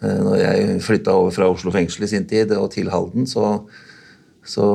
Eh, 0.03 0.19
når 0.19 0.41
jeg 0.41 0.83
flytta 0.83 1.15
over 1.15 1.35
fra 1.35 1.49
Oslo 1.53 1.73
fengsel 1.75 2.07
i 2.07 2.11
sin 2.11 2.27
tid 2.29 2.53
og 2.59 2.73
til 2.75 2.91
Halden, 2.91 3.29
så, 3.31 3.55
så 4.43 4.67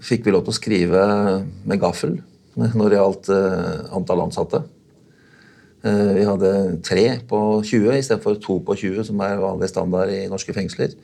fikk 0.00 0.24
vi 0.24 0.34
lov 0.34 0.46
til 0.46 0.54
å 0.54 0.58
skrive 0.58 1.04
med 1.68 1.82
gaffel 1.82 2.18
når 2.58 2.90
det 2.90 2.98
gjaldt 2.98 3.30
eh, 3.34 3.94
antall 3.94 4.24
ansatte. 4.24 4.64
Eh, 5.86 6.12
vi 6.16 6.26
hadde 6.26 6.52
tre 6.86 7.06
på 7.28 7.40
20 7.60 8.00
istedenfor 8.00 8.40
to 8.42 8.58
på 8.64 8.78
20, 8.80 9.04
som 9.10 9.24
er 9.26 9.42
vanlig 9.44 9.68
standard 9.70 10.12
i 10.14 10.26
norske 10.30 10.56
fengsler. 10.56 10.96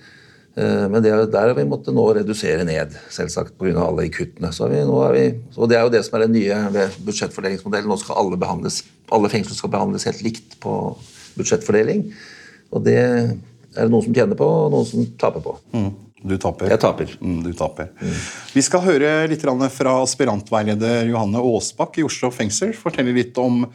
Men 0.55 1.01
det, 1.03 1.11
der 1.35 1.49
har 1.49 1.57
vi 1.59 1.65
måttet 1.67 1.97
nå 1.97 2.03
redusere 2.15 2.63
ned, 2.63 2.93
selvsagt 3.11 3.57
pga. 3.59 3.73
alle 3.89 4.05
kuttene. 4.15 4.53
Så 4.55 4.69
vi, 4.71 4.85
vi, 4.87 5.25
og 5.59 5.67
Det 5.67 5.75
er 5.75 5.83
jo 5.83 5.91
det 5.91 6.03
som 6.07 6.15
er 6.15 6.23
det 6.23 6.37
nye 6.37 6.59
ved 6.77 6.95
budsjettfordelingsmodellen. 7.09 7.91
Nå 7.91 7.97
skal 7.99 8.21
alle, 8.21 8.71
alle 9.19 9.33
fengsler 9.33 9.59
skal 9.59 9.73
behandles 9.75 10.07
helt 10.07 10.23
likt 10.23 10.55
på 10.63 10.77
budsjettfordeling. 11.35 12.05
Og 12.73 12.85
det 12.87 12.99
er 13.01 13.35
det 13.75 13.91
noen 13.91 14.07
som 14.07 14.15
tjener 14.15 14.39
på, 14.39 14.47
og 14.47 14.73
noen 14.73 14.89
som 14.89 15.07
taper 15.21 15.45
på. 15.45 15.57
Mm. 15.75 15.91
Du 16.25 16.37
taper. 16.41 16.71
Jeg 16.73 16.81
taper. 16.81 17.11
Mm, 17.21 17.41
du 17.45 17.51
taper. 17.53 17.91
Mm. 18.01 18.15
Vi 18.55 18.63
skal 18.65 18.81
høre 18.87 19.11
litt 19.29 19.43
fra 19.45 19.97
aspirantveileder 20.01 21.11
Johanne 21.11 21.43
Aasbakk 21.45 21.99
i 22.01 22.07
Oslo 22.07 22.31
fengsel 22.33 22.73
fortelle 22.73 23.13
litt 23.13 23.37
om 23.37 23.67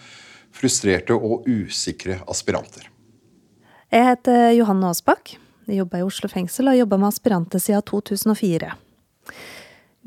frustrerte 0.55 1.13
og 1.13 1.45
usikre 1.45 2.17
aspiranter. 2.25 2.89
Jeg 3.93 4.05
heter 4.05 4.51
Johanne 4.57 4.89
Aasbakk. 4.89 5.35
Jeg 5.69 5.83
jobber 5.83 6.01
i 6.01 6.07
Oslo 6.07 6.29
fengsel 6.31 6.65
og 6.65 6.73
har 6.73 6.81
jobba 6.81 6.97
med 6.97 7.11
aspiranter 7.11 7.61
siden 7.61 7.85
2004. 7.85 8.71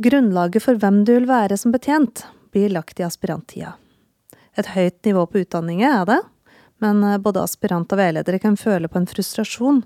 Grunnlaget 0.02 0.64
for 0.64 0.82
hvem 0.82 1.04
du 1.06 1.14
vil 1.14 1.28
være 1.30 1.58
som 1.60 1.70
betjent, 1.74 2.24
blir 2.50 2.74
lagt 2.74 2.98
i 2.98 3.06
aspiranttida. 3.06 3.76
Et 4.58 4.66
høyt 4.74 4.98
nivå 5.06 5.28
på 5.30 5.44
utdanningen 5.44 5.86
er 5.86 6.08
det, 6.10 6.18
men 6.82 7.04
både 7.22 7.44
aspirant 7.44 7.92
og 7.94 8.00
veiledere 8.00 8.40
kan 8.42 8.58
føle 8.58 8.90
på 8.90 8.98
en 9.00 9.08
frustrasjon 9.08 9.82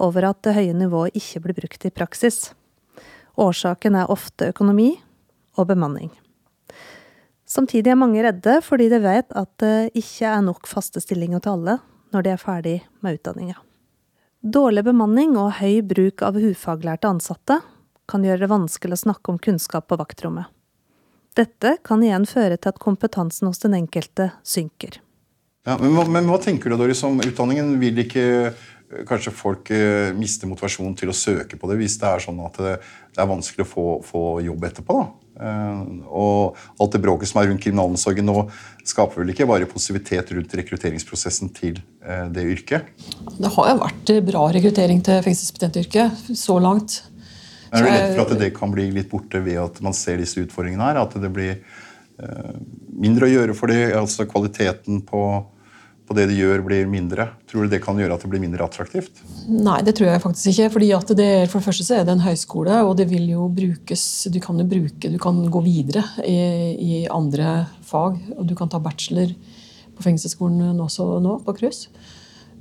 over 0.00 0.30
at 0.30 0.40
det 0.46 0.56
høye 0.56 0.76
nivået 0.76 1.16
ikke 1.18 1.44
blir 1.44 1.58
brukt 1.60 1.84
i 1.86 1.92
praksis. 1.92 2.50
Årsaken 3.40 3.96
er 4.00 4.10
ofte 4.12 4.50
økonomi 4.50 4.94
og 5.58 5.68
bemanning. 5.70 6.10
Samtidig 7.50 7.90
er 7.92 7.98
mange 7.98 8.22
redde 8.22 8.60
fordi 8.62 8.88
de 8.92 9.00
vet 9.02 9.32
at 9.36 9.50
det 9.62 9.90
ikke 9.98 10.28
er 10.30 10.44
nok 10.46 10.70
faste 10.70 11.02
stillinger 11.02 11.42
til 11.42 11.58
alle 11.58 11.80
når 12.14 12.24
de 12.26 12.32
er 12.32 12.40
ferdig 12.42 12.76
med 13.02 13.18
utdanninga. 13.18 13.58
Dårlig 14.40 14.86
bemanning 14.86 15.36
og 15.36 15.58
høy 15.58 15.82
bruk 15.84 16.22
av 16.24 16.38
ufaglærte 16.38 17.10
ansatte 17.10 17.58
kan 18.10 18.24
gjøre 18.24 18.44
det 18.44 18.50
vanskelig 18.50 18.96
å 18.96 19.04
snakke 19.04 19.32
om 19.32 19.38
kunnskap 19.42 19.90
på 19.90 19.98
vaktrommet. 20.00 20.48
Dette 21.38 21.76
kan 21.86 22.02
igjen 22.02 22.26
føre 22.26 22.56
til 22.56 22.72
at 22.72 22.80
kompetansen 22.82 23.50
hos 23.50 23.62
den 23.62 23.76
enkelte 23.78 24.30
synker. 24.42 24.98
Ja, 25.68 25.76
men, 25.76 25.92
men, 26.12 26.28
hva 26.30 26.40
tenker 26.40 26.72
du, 26.72 26.78
Doris, 26.80 27.02
om 27.04 27.20
utdanningen? 27.20 27.74
Vil 27.82 28.00
ikke 28.00 28.26
eh, 28.48 28.68
kanskje 29.08 29.32
folk 29.36 29.68
eh, 29.74 30.08
miste 30.16 30.48
motivasjonen 30.48 30.94
til 30.96 31.12
å 31.12 31.16
søke 31.16 31.58
på 31.60 31.68
det 31.68 31.76
hvis 31.82 31.98
det 32.00 32.08
er 32.08 32.22
sånn 32.24 32.40
at 32.46 32.56
det, 32.56 32.76
det 33.12 33.20
er 33.20 33.28
vanskelig 33.28 33.66
å 33.66 33.68
få, 33.68 33.84
få 34.06 34.22
jobb 34.46 34.64
etterpå? 34.70 34.96
Eh, 35.40 35.82
og 36.08 36.56
alt 36.80 36.96
det 36.96 37.02
bråket 37.04 37.28
som 37.28 37.42
er 37.42 37.50
rundt 37.50 37.64
kriminalomsorgen 37.64 38.26
nå, 38.28 38.46
skaper 38.88 39.20
vel 39.20 39.34
ikke 39.34 39.48
bare 39.50 39.68
positivitet 39.68 40.32
rundt 40.36 40.56
rekrutteringsprosessen 40.62 41.52
til 41.56 41.76
eh, 42.04 42.24
det 42.32 42.46
yrket? 42.56 42.88
Det 43.36 43.52
har 43.52 43.70
jo 43.74 43.76
vært 43.84 44.14
bra 44.32 44.46
rekruttering 44.56 45.04
til 45.04 45.20
fengselsbetjentyrket 45.28 46.34
så 46.40 46.56
langt. 46.56 47.02
Er 47.70 47.84
du 47.84 47.92
redd 47.92 48.16
for 48.16 48.24
at 48.24 48.40
det 48.40 48.50
kan 48.56 48.72
bli 48.72 48.88
litt 48.96 49.12
borte 49.12 49.44
ved 49.44 49.60
at 49.60 49.84
man 49.84 49.92
ser 49.94 50.18
disse 50.24 50.40
utfordringene 50.40 50.88
her? 50.88 51.04
At 51.04 51.20
det 51.20 51.30
blir 51.36 51.60
mindre 53.00 53.26
å 53.26 53.32
gjøre 53.32 53.56
for 53.56 53.72
dem. 53.72 53.96
altså 53.98 54.28
kvaliteten 54.28 55.02
på 55.06 55.24
på 56.10 56.16
det 56.18 56.24
de 56.26 56.40
gjør, 56.40 56.64
blir 56.66 56.88
mindre? 56.90 57.28
Tror 57.46 57.62
du 57.62 57.70
det 57.70 57.78
kan 57.84 57.98
gjøre 58.00 58.16
at 58.16 58.24
det 58.24 58.28
blir 58.32 58.42
mindre 58.42 58.64
attraktivt? 58.66 59.20
Nei, 59.46 59.76
det 59.86 59.92
tror 59.94 60.08
jeg 60.08 60.22
faktisk 60.24 60.50
ikke. 60.50 60.72
fordi 60.74 60.88
det, 61.14 61.28
For 61.52 61.60
det 61.60 61.66
første 61.68 61.86
så 61.86 62.00
er 62.00 62.08
det 62.08 62.16
en 62.16 62.24
høyskole, 62.24 62.80
og 62.82 62.96
det 62.98 63.06
vil 63.12 63.28
jo 63.30 63.46
brukes 63.46 64.26
Du 64.26 64.40
kan 64.42 64.58
jo 64.58 64.66
bruke, 64.66 65.06
du 65.06 65.18
kan 65.22 65.38
gå 65.46 65.62
videre 65.62 66.02
i, 66.26 66.34
i 66.74 67.06
andre 67.06 67.68
fag. 67.86 68.18
Og 68.34 68.42
du 68.42 68.56
kan 68.58 68.68
ta 68.68 68.82
bachelor 68.82 69.30
på 69.94 70.02
fengselsskolen 70.02 70.82
også 70.82 71.06
nå, 71.22 71.36
på 71.46 71.54
KRUS. 71.60 71.84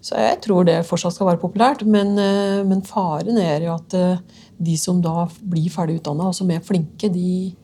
Så 0.06 0.22
jeg 0.22 0.38
tror 0.46 0.70
det 0.70 0.84
fortsatt 0.86 1.18
skal 1.18 1.32
være 1.32 1.42
populært. 1.42 1.82
Men, 1.90 2.14
eh, 2.22 2.62
men 2.70 2.86
faren 2.86 3.42
er 3.42 3.66
jo 3.66 3.74
at 3.80 3.98
eh, 3.98 4.22
de 4.62 4.78
som 4.78 5.02
da 5.02 5.26
blir 5.42 5.74
ferdig 5.74 5.98
utdanna, 6.04 6.30
og 6.30 6.38
som 6.38 6.54
er 6.54 6.62
flinke, 6.62 7.10
de, 7.10 7.56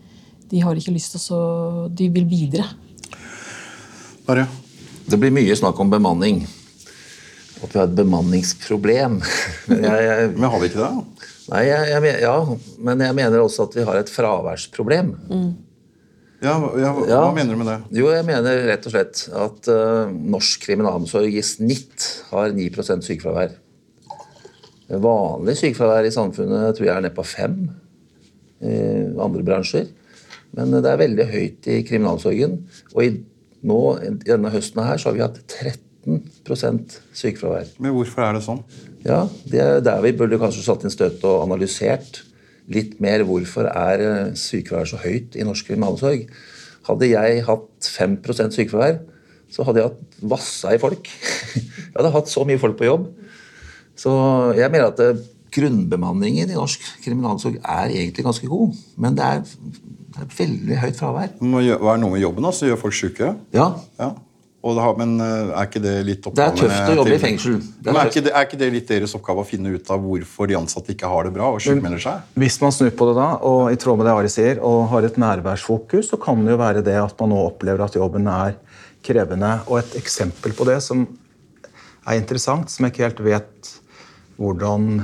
de 0.51 0.61
har 0.61 0.77
ikke 0.77 0.93
lyst 0.93 1.15
til 1.15 1.35
å 1.35 1.41
De 1.89 2.09
vil 2.13 2.27
videre. 2.29 2.67
Bare. 4.27 4.47
Det 5.05 5.19
blir 5.21 5.33
mye 5.33 5.57
snakk 5.57 5.77
om 5.81 5.91
bemanning. 5.91 6.43
At 7.61 7.71
vi 7.71 7.79
har 7.79 7.87
et 7.87 7.97
bemanningsproblem. 7.97 9.19
Men, 9.69 9.83
jeg, 9.85 10.07
jeg, 10.09 10.31
men 10.35 10.49
har 10.49 10.61
vi 10.61 10.69
ikke 10.71 10.81
det? 10.81 11.27
Nei, 11.45 11.61
jeg, 11.69 12.13
ja, 12.23 12.33
men 12.81 13.01
jeg 13.05 13.13
mener 13.13 13.43
også 13.43 13.67
at 13.67 13.75
vi 13.77 13.83
har 13.85 13.99
et 13.99 14.09
fraværsproblem. 14.09 15.11
Mm. 15.29 15.51
Ja, 16.41 16.55
ja, 16.77 16.89
hva 16.93 17.05
ja, 17.09 17.19
mener 17.33 17.53
du 17.53 17.59
med 17.61 17.69
det? 17.69 17.75
Jo, 17.99 18.09
Jeg 18.13 18.25
mener 18.27 18.65
rett 18.67 18.87
og 18.89 18.93
slett 18.95 19.21
at 19.29 19.69
uh, 19.69 20.09
norsk 20.09 20.65
kriminalomsorg 20.65 21.37
i 21.37 21.43
snitt 21.45 22.07
har 22.31 22.53
9% 22.53 23.05
sykefravær. 23.05 23.53
Vanlig 25.01 25.55
sykefravær 25.61 26.05
i 26.05 26.13
samfunnet 26.13 26.77
tror 26.77 26.89
jeg 26.89 26.95
er 26.95 27.05
nede 27.05 27.15
på 27.15 27.25
5 27.25 27.55
i 28.65 28.75
andre 29.21 29.45
bransjer. 29.45 29.87
Men 30.55 30.75
det 30.75 30.91
er 30.91 31.01
veldig 31.01 31.25
høyt 31.31 31.69
i 31.71 31.81
kriminalomsorgen. 31.87 32.59
Og 32.95 33.01
i, 33.03 33.09
nå, 33.67 33.79
i 33.99 34.13
denne 34.23 34.53
høsten 34.53 34.83
her 34.85 35.01
så 35.01 35.11
har 35.11 35.17
vi 35.17 35.25
hatt 35.25 35.41
13% 35.51 36.99
sykefravær. 37.15 37.73
Men 37.83 37.95
hvorfor 37.97 38.23
er 38.25 38.37
det 38.37 38.45
sånn? 38.45 38.63
Ja, 39.05 39.25
det 39.51 39.61
er 39.61 39.83
der 39.85 40.03
vi 40.05 40.15
burde 40.17 40.39
kanskje 40.41 40.63
satt 40.65 40.85
inn 40.85 40.93
støtet 40.93 41.25
og 41.27 41.43
analysert 41.43 42.23
litt 42.71 42.95
mer 43.03 43.21
hvorfor 43.27 43.67
er 43.69 44.01
eh, 44.01 44.31
sykefravær 44.39 44.89
så 44.89 45.01
høyt 45.03 45.35
i 45.37 45.45
norsk 45.45 45.67
kriminalomsorg. 45.69 46.25
Hadde 46.87 47.11
jeg 47.11 47.43
hatt 47.45 47.91
5% 47.91 48.55
sykefravær, 48.55 48.99
så 49.51 49.65
hadde 49.67 49.81
jeg 49.81 49.91
hatt 49.91 50.17
vassa 50.33 50.73
i 50.73 50.81
folk. 50.81 51.09
Jeg 51.95 52.01
hadde 52.01 52.11
hatt 52.11 52.27
så 52.27 52.41
mye 52.43 52.59
folk 52.59 52.73
på 52.75 52.89
jobb. 52.89 53.05
Så 53.95 54.11
jeg 54.57 54.67
mener 54.67 54.89
at 54.89 54.97
eh, 54.99 55.21
grunnbemanningen 55.55 56.49
i 56.51 56.57
norsk 56.57 56.83
kriminalomsorg 57.05 57.61
er 57.61 57.93
egentlig 57.93 58.25
ganske 58.25 58.49
god. 58.51 58.75
Men 58.99 59.15
det 59.15 59.23
er, 59.23 59.53
det 60.15 60.23
er 60.23 60.31
veldig 60.37 60.77
høyt 60.79 60.99
fravær. 61.01 61.33
Hva 61.41 61.95
er 61.95 61.99
noe 61.99 62.13
med 62.13 62.23
jobben 62.23 62.47
som 62.55 62.69
gjør 62.69 62.79
folk 62.85 62.95
syke. 62.95 63.35
Ja, 63.55 63.73
Ja. 63.99 64.13
Og 64.65 64.73
det 64.73 64.81
har, 64.81 64.95
men 64.97 65.11
eh, 65.21 65.51
er 65.53 65.67
ikke 65.67 65.79
det 65.83 65.91
litt 66.07 66.25
Det 66.25 66.41
er 66.41 66.55
tøft 66.57 66.87
å 66.89 66.93
jobbe 66.97 67.13
i 67.13 67.19
fengsel. 67.21 67.59
Det 67.61 67.91
er 67.91 67.93
Men 67.93 67.99
er 68.01 68.07
ikke, 68.09 68.23
det, 68.25 68.31
er 68.33 68.47
ikke 68.47 68.57
det 68.57 68.69
litt 68.73 68.87
deres 68.89 69.11
oppgave 69.13 69.43
å 69.43 69.45
finne 69.45 69.75
ut 69.75 69.91
av 69.93 70.01
hvorfor 70.01 70.49
de 70.49 70.55
ansatte 70.57 70.89
ikke 70.95 71.11
har 71.11 71.27
det 71.27 71.33
bra 71.35 71.51
og 71.53 71.61
sykemelder 71.61 72.01
seg? 72.01 72.23
Hvis 72.41 72.57
man 72.63 72.73
snur 72.73 72.89
på 72.97 73.05
det 73.11 73.13
da, 73.19 73.27
og 73.45 73.69
i 73.69 73.77
tråd 73.77 73.99
med 73.99 74.09
det 74.09 74.15
Ari 74.15 74.31
sier, 74.33 74.63
og 74.65 74.87
har 74.89 75.05
et 75.05 75.19
nærværsfokus, 75.21 76.09
så 76.09 76.17
kan 76.17 76.41
det 76.41 76.55
jo 76.55 76.57
være 76.63 76.81
det 76.87 76.97
at 76.97 77.13
man 77.21 77.35
nå 77.35 77.43
opplever 77.45 77.85
at 77.85 77.99
jobben 77.99 78.25
er 78.31 78.57
krevende. 79.05 79.51
Og 79.69 79.83
et 79.83 79.99
eksempel 80.01 80.57
på 80.57 80.65
det 80.65 80.79
som 80.81 81.05
er 82.09 82.17
interessant, 82.17 82.73
som 82.73 82.87
jeg 82.87 82.95
ikke 82.95 83.05
helt 83.05 83.21
vet 83.27 83.75
hvordan 84.41 85.03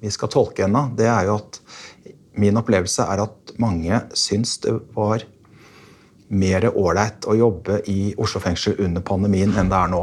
vi 0.00 0.10
skal 0.16 0.32
tolke 0.32 0.64
ennå, 0.64 0.86
det 0.96 1.12
er 1.12 1.28
jo 1.28 1.36
at 1.36 1.60
min 2.40 2.56
opplevelse 2.56 3.04
er 3.12 3.26
at 3.26 3.41
mange 3.60 4.00
syns 4.16 4.58
det 4.64 4.74
var 4.96 5.24
mer 6.32 6.68
ålreit 6.70 7.28
å 7.28 7.36
jobbe 7.36 7.82
i 7.92 8.14
Oslo 8.20 8.40
fengsel 8.40 8.78
under 8.80 9.04
pandemien 9.04 9.52
enn 9.58 9.70
det 9.72 9.78
er 9.78 9.92
nå. 9.92 10.02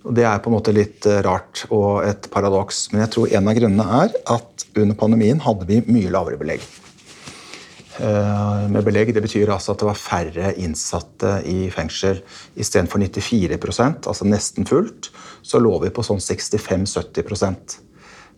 Og 0.00 0.14
Det 0.16 0.24
er 0.24 0.38
på 0.40 0.48
en 0.48 0.56
måte 0.56 0.72
litt 0.72 1.04
eh, 1.06 1.20
rart 1.24 1.66
og 1.68 2.06
et 2.08 2.30
paradoks, 2.32 2.88
men 2.92 3.04
jeg 3.04 3.12
tror 3.14 3.32
en 3.36 3.50
av 3.50 3.58
grunnene 3.58 4.04
er 4.04 4.14
at 4.32 4.64
under 4.80 4.96
pandemien 4.96 5.42
hadde 5.44 5.68
vi 5.68 5.82
mye 5.92 6.12
lavere 6.12 6.40
belegg. 6.40 6.64
Eh, 8.00 8.68
Med 8.72 8.86
belegg 8.86 9.12
det 9.12 9.22
betyr 9.26 9.52
altså 9.52 9.74
at 9.74 9.82
det 9.82 9.90
var 9.90 10.00
færre 10.00 10.54
innsatte 10.56 11.34
i 11.44 11.68
fengsel. 11.74 12.22
Istedenfor 12.56 13.02
94% 13.04 14.08
altså 14.08 14.28
nesten 14.28 14.68
fullt, 14.68 15.10
så 15.42 15.60
lå 15.60 15.74
vi 15.84 15.92
på 15.92 16.04
sånn 16.06 16.20
65-70% 16.22 17.78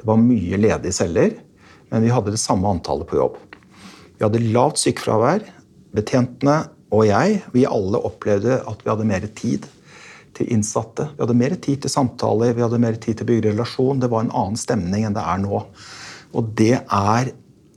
Det 0.01 0.09
var 0.09 0.18
mye 0.18 0.59
ledige 0.59 0.96
celler, 0.96 1.37
men 1.92 2.03
vi 2.03 2.11
hadde 2.11 2.35
det 2.35 2.42
samme 2.42 2.66
antallet 2.75 3.07
på 3.07 3.20
jobb. 3.20 3.38
Vi 4.23 4.29
hadde 4.29 4.53
lavt 4.55 4.79
sykefravær. 4.79 5.43
Betjentene 5.99 6.61
og 6.95 7.09
jeg, 7.09 7.41
vi 7.51 7.65
alle 7.67 7.99
opplevde 8.07 8.61
at 8.71 8.85
vi 8.85 8.91
hadde 8.93 9.07
mer 9.09 9.25
tid 9.35 9.67
til 10.39 10.53
innsatte. 10.55 11.09
Vi 11.17 11.25
hadde 11.25 11.35
mer 11.41 11.57
tid 11.59 11.81
til 11.83 11.91
samtaler, 11.91 12.53
vi 12.55 12.63
hadde 12.63 12.79
mer 12.79 13.01
tid 13.03 13.19
til 13.19 13.27
å 13.27 13.31
bygge 13.33 13.51
relasjon. 13.51 13.99
Det 13.99 14.13
var 14.13 14.23
en 14.23 14.31
annen 14.31 14.61
stemning 14.61 15.09
enn 15.09 15.17
det 15.17 15.25
er 15.27 15.41
nå. 15.43 15.65
Og 16.39 16.53
det 16.55 16.77
er 16.79 17.33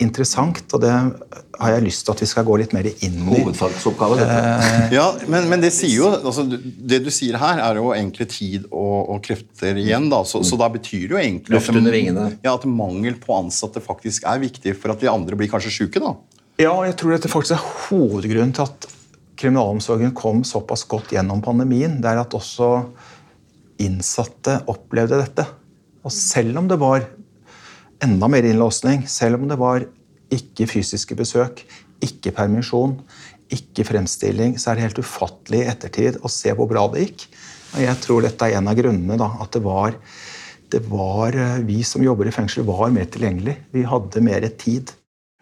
interessant, 0.06 0.62
og 0.76 0.84
det 0.84 0.92
har 0.92 1.72
jeg 1.72 1.86
lyst 1.88 2.06
til 2.06 2.14
at 2.14 2.22
vi 2.22 2.28
skal 2.30 2.46
gå 2.46 2.60
litt 2.62 2.76
mer 2.78 2.92
inn 2.92 3.18
i. 3.24 3.40
hovedfagsoppgave. 3.40 4.20
Dette. 4.22 4.78
Ja, 5.00 5.08
men, 5.32 5.50
men 5.50 5.66
det 5.66 5.72
sier 5.74 5.96
jo 5.96 6.12
altså, 6.14 6.44
Det 6.46 7.00
du 7.08 7.10
sier 7.16 7.40
her, 7.42 7.64
er 7.64 7.80
jo 7.82 7.90
egentlig 7.96 8.30
tid 8.36 8.70
og, 8.70 9.16
og 9.16 9.26
krefter 9.26 9.82
igjen. 9.82 10.12
Da. 10.14 10.22
Så, 10.30 10.44
så 10.46 10.62
da 10.62 10.70
betyr 10.70 11.08
det 11.08 11.18
jo 11.18 11.24
egentlig 11.24 11.58
at, 11.58 12.38
ja, 12.46 12.54
at 12.54 12.70
mangel 12.70 13.18
på 13.18 13.34
ansatte 13.40 13.82
faktisk 13.82 14.30
er 14.30 14.46
viktig 14.46 14.78
for 14.78 14.94
at 14.94 15.02
de 15.02 15.10
andre 15.10 15.42
blir 15.42 15.50
kanskje 15.50 15.74
syke. 15.80 16.04
da. 16.04 16.14
Ja, 16.56 16.72
jeg 16.88 16.96
tror 16.96 17.12
dette 17.12 17.28
faktisk 17.28 17.58
er 17.58 17.66
hovedgrunnen 17.90 18.54
til 18.56 18.64
at 18.64 18.86
kriminalomsorgen 19.36 20.14
kom 20.16 20.46
såpass 20.48 20.86
godt 20.88 21.12
gjennom 21.12 21.42
pandemien. 21.44 21.98
Det 22.00 22.08
er 22.08 22.22
at 22.22 22.38
også 22.38 22.70
innsatte 23.84 24.62
opplevde 24.72 25.20
dette. 25.20 25.44
Og 26.08 26.16
selv 26.16 26.62
om 26.62 26.72
det 26.72 26.80
var 26.80 27.04
enda 28.06 28.32
mer 28.32 28.48
innlåsning, 28.48 29.04
selv 29.12 29.42
om 29.42 29.50
det 29.52 29.60
var 29.60 29.84
ikke 30.32 30.70
fysiske 30.72 31.20
besøk, 31.20 31.66
ikke 32.04 32.32
permisjon, 32.40 33.02
ikke 33.52 33.84
fremstilling, 33.92 34.56
så 34.56 34.72
er 34.72 34.80
det 34.80 34.88
helt 34.88 35.04
ufattelig 35.04 35.66
i 35.66 35.70
ettertid 35.76 36.24
å 36.24 36.32
se 36.32 36.56
hvor 36.56 36.72
bra 36.72 36.88
det 36.94 37.04
gikk. 37.04 37.30
Og 37.76 37.84
jeg 37.84 38.04
tror 38.08 38.24
dette 38.24 38.48
er 38.48 38.62
en 38.62 38.72
av 38.72 38.80
grunnene, 38.80 39.20
da, 39.20 39.34
at 39.44 39.52
det 39.58 39.66
var, 39.66 40.00
det 40.72 40.86
var 40.88 41.36
eh, 41.36 41.64
Vi 41.68 41.84
som 41.84 42.04
jobber 42.04 42.32
i 42.32 42.34
fengsel, 42.36 42.64
var 42.64 42.96
mer 42.96 43.12
tilgjengelig. 43.12 43.60
Vi 43.76 43.84
hadde 43.84 44.24
mer 44.24 44.48
tid. 44.56 44.96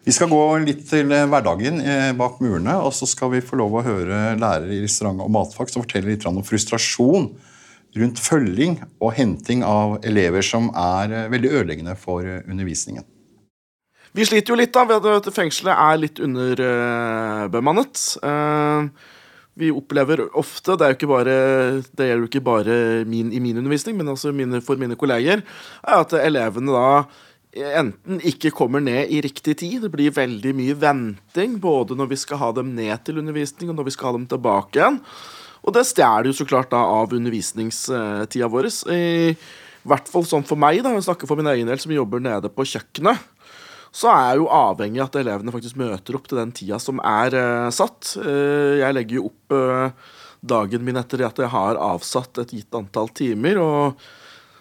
Vi 0.04 0.12
skal 0.12 0.28
gå 0.28 0.40
litt 0.60 0.82
til 0.90 1.12
eh, 1.16 1.24
hverdagen 1.32 1.80
eh, 1.80 2.10
bak 2.16 2.36
murene, 2.44 2.76
og 2.84 2.92
så 2.92 3.08
skal 3.08 3.30
vi 3.32 3.40
få 3.44 3.56
lov 3.56 3.78
å 3.78 3.84
høre 3.86 4.34
lærere 4.36 4.76
i 4.76 4.82
restaurant- 4.82 5.24
og 5.24 5.32
matfag 5.32 5.72
som 5.72 5.80
forteller 5.80 6.12
litt 6.12 6.26
om 6.28 6.42
frustrasjon 6.44 7.30
rundt 7.96 8.20
følging 8.20 8.76
og 8.98 9.14
henting 9.16 9.64
av 9.64 9.96
elever 10.04 10.44
som 10.44 10.68
er 10.76 11.08
eh, 11.08 11.30
veldig 11.32 11.54
ødeleggende 11.56 11.96
for 11.96 12.28
undervisningen. 12.44 13.06
Vi 14.14 14.28
sliter 14.28 14.52
jo 14.52 14.60
litt 14.60 14.76
da 14.76 14.84
ved 14.86 15.08
at 15.08 15.32
fengselet 15.34 15.72
er 15.72 15.96
litt 15.98 16.20
underbemannet. 16.22 17.98
vi 19.58 19.72
opplever 19.74 20.20
ofte, 20.36 20.76
det, 20.78 21.06
bare, 21.08 21.34
det 21.96 22.06
gjelder 22.06 22.22
jo 22.22 22.28
ikke 22.28 22.44
bare 22.44 22.76
min, 23.08 23.32
i 23.32 23.40
min 23.40 23.58
undervisning, 23.58 23.96
men 23.96 24.12
også 24.12 24.30
mine, 24.36 24.60
for 24.62 24.78
mine 24.78 24.94
kolleger, 24.94 25.42
er 25.82 25.96
at 25.98 26.14
elevene 26.20 26.76
da 26.76 26.86
enten 27.54 28.20
ikke 28.26 28.52
kommer 28.54 28.82
ned 28.82 29.12
i 29.14 29.20
riktig 29.24 29.56
tid, 29.60 29.80
det 29.84 29.92
blir 29.92 30.14
veldig 30.14 30.54
mye 30.58 30.76
venting, 30.78 31.58
både 31.62 31.96
når 31.98 32.10
vi 32.10 32.20
skal 32.20 32.40
ha 32.42 32.52
dem 32.56 32.72
ned 32.76 33.04
til 33.06 33.20
undervisning 33.22 33.70
og 33.70 33.78
når 33.78 33.88
vi 33.88 33.94
skal 33.94 34.10
ha 34.10 34.16
dem 34.18 34.28
tilbake 34.30 34.80
igjen. 34.80 34.98
Og 35.64 35.76
det 35.76 35.86
stjeler 35.88 36.28
jo 36.28 36.36
så 36.36 36.46
klart 36.48 36.72
da 36.74 36.82
av 36.82 37.14
undervisningstida 37.16 38.48
vår. 38.52 38.68
I 38.92 39.36
hvert 39.88 40.10
fall 40.10 40.26
sånn 40.28 40.44
for 40.44 40.60
meg, 40.60 40.82
da, 40.84 40.92
jeg 40.96 41.06
snakker 41.06 41.30
for 41.30 41.40
min 41.40 41.48
egen 41.54 41.70
del, 41.70 41.80
som 41.80 41.94
jobber 41.94 42.20
nede 42.24 42.50
på 42.52 42.66
kjøkkenet 42.74 43.30
så 43.94 44.10
er 44.10 44.24
jeg 44.32 44.40
jo 44.42 44.50
avhengig 44.50 44.98
av 44.98 45.06
at 45.06 45.20
elevene 45.20 45.54
faktisk 45.54 45.78
møter 45.78 46.18
opp 46.18 46.26
til 46.26 46.40
den 46.40 46.52
tida 46.56 46.80
som 46.82 46.98
er 47.06 47.36
uh, 47.38 47.70
satt. 47.74 48.16
Uh, 48.18 48.80
jeg 48.80 48.96
legger 48.96 49.20
jo 49.20 49.28
opp 49.28 49.54
uh, 49.54 50.14
dagen 50.42 50.82
min 50.84 50.98
etter 50.98 51.22
at 51.28 51.38
jeg 51.38 51.52
har 51.52 51.78
avsatt 51.78 52.42
et 52.42 52.56
gitt 52.58 52.74
antall 52.74 53.12
timer. 53.14 53.60
og 53.62 54.06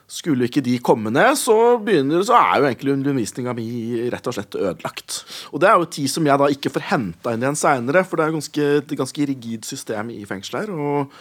skulle 0.10 0.48
ikke 0.50 0.64
de 0.66 0.76
komme 0.84 1.12
ned, 1.14 1.38
så, 1.40 1.56
begynner, 1.84 2.24
så 2.28 2.36
er 2.38 2.60
jo 2.60 2.68
egentlig 2.68 2.94
undervisninga 2.94 3.54
mi 3.58 3.68
rett 4.14 4.28
og 4.30 4.36
slett 4.36 4.58
ødelagt. 4.60 5.22
Og 5.52 5.64
det 5.64 5.70
er 5.70 5.80
jo 5.80 5.90
tid 5.98 6.12
som 6.12 6.28
jeg 6.28 6.42
da 6.42 6.50
ikke 6.52 6.74
får 6.74 6.88
henta 6.92 7.34
inn 7.34 7.46
igjen 7.46 7.60
seinere, 7.60 8.04
for 8.08 8.20
det 8.20 8.28
er 8.28 8.36
ganske, 8.36 8.68
et 8.84 8.94
ganske 9.00 9.30
rigid 9.32 9.68
system 9.68 10.12
i 10.14 10.22
fengselet 10.30 10.68
her. 10.68 10.76
Og 10.76 11.14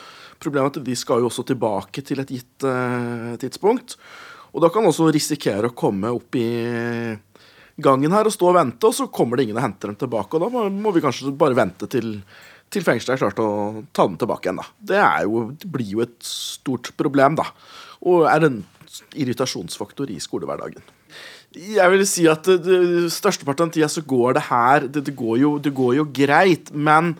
problemet 0.42 0.77
er 0.77 0.83
at 0.83 0.90
de 0.90 0.99
skal 0.99 1.23
jo 1.23 1.31
også 1.31 1.47
tilbake 1.49 2.05
til 2.05 2.23
et 2.23 2.35
gitt 2.37 2.66
uh, 2.66 3.33
tidspunkt. 3.40 3.97
Og 4.53 4.64
da 4.64 4.68
kan 4.73 4.85
også 4.85 5.09
risikere 5.14 5.71
å 5.71 5.77
komme 5.77 6.11
opp 6.12 6.37
i 6.37 6.49
gangen 7.83 8.12
her 8.12 8.29
og 8.29 8.35
stå 8.35 8.51
og 8.51 8.59
vente, 8.59 8.88
og 8.88 8.97
så 8.97 9.09
kommer 9.09 9.38
det 9.38 9.47
ingen 9.47 9.59
og 9.59 9.64
henter 9.64 9.92
dem 9.92 10.01
tilbake. 10.01 10.37
Og 10.37 10.45
da 10.45 10.51
må, 10.53 10.66
må 10.75 10.92
vi 10.92 11.03
kanskje 11.05 11.33
bare 11.38 11.57
vente 11.57 11.88
til, 11.90 12.18
til 12.73 12.85
fengselet 12.87 13.17
er 13.17 13.23
klart 13.27 13.43
å 13.43 13.51
ta 13.93 14.07
dem 14.09 14.19
tilbake 14.21 14.49
igjen. 14.49 14.61
da. 14.63 14.67
Det, 14.93 15.03
jo, 15.27 15.45
det 15.61 15.71
blir 15.73 15.93
jo 15.99 16.05
et 16.05 16.17
stort 16.27 16.93
problem, 16.99 17.37
da. 17.39 17.49
Og 18.09 18.27
er 18.31 18.49
en 18.49 18.63
irritasjonsfaktor 19.17 20.11
i 20.13 20.19
skolehverdagen. 20.23 20.85
Jeg 21.53 21.93
vil 21.93 22.03
si 22.09 22.25
at 22.31 22.47
det, 22.49 22.63
det, 22.65 23.09
Størsteparten 23.13 23.69
av 23.69 23.75
tida 23.75 23.89
så 23.93 24.01
går 24.09 24.39
det 24.39 24.45
her 24.47 24.87
det, 24.89 25.03
det, 25.09 25.15
går 25.17 25.37
jo, 25.43 25.51
det 25.61 25.75
går 25.77 25.99
jo 25.99 26.07
greit, 26.17 26.71
men 26.73 27.13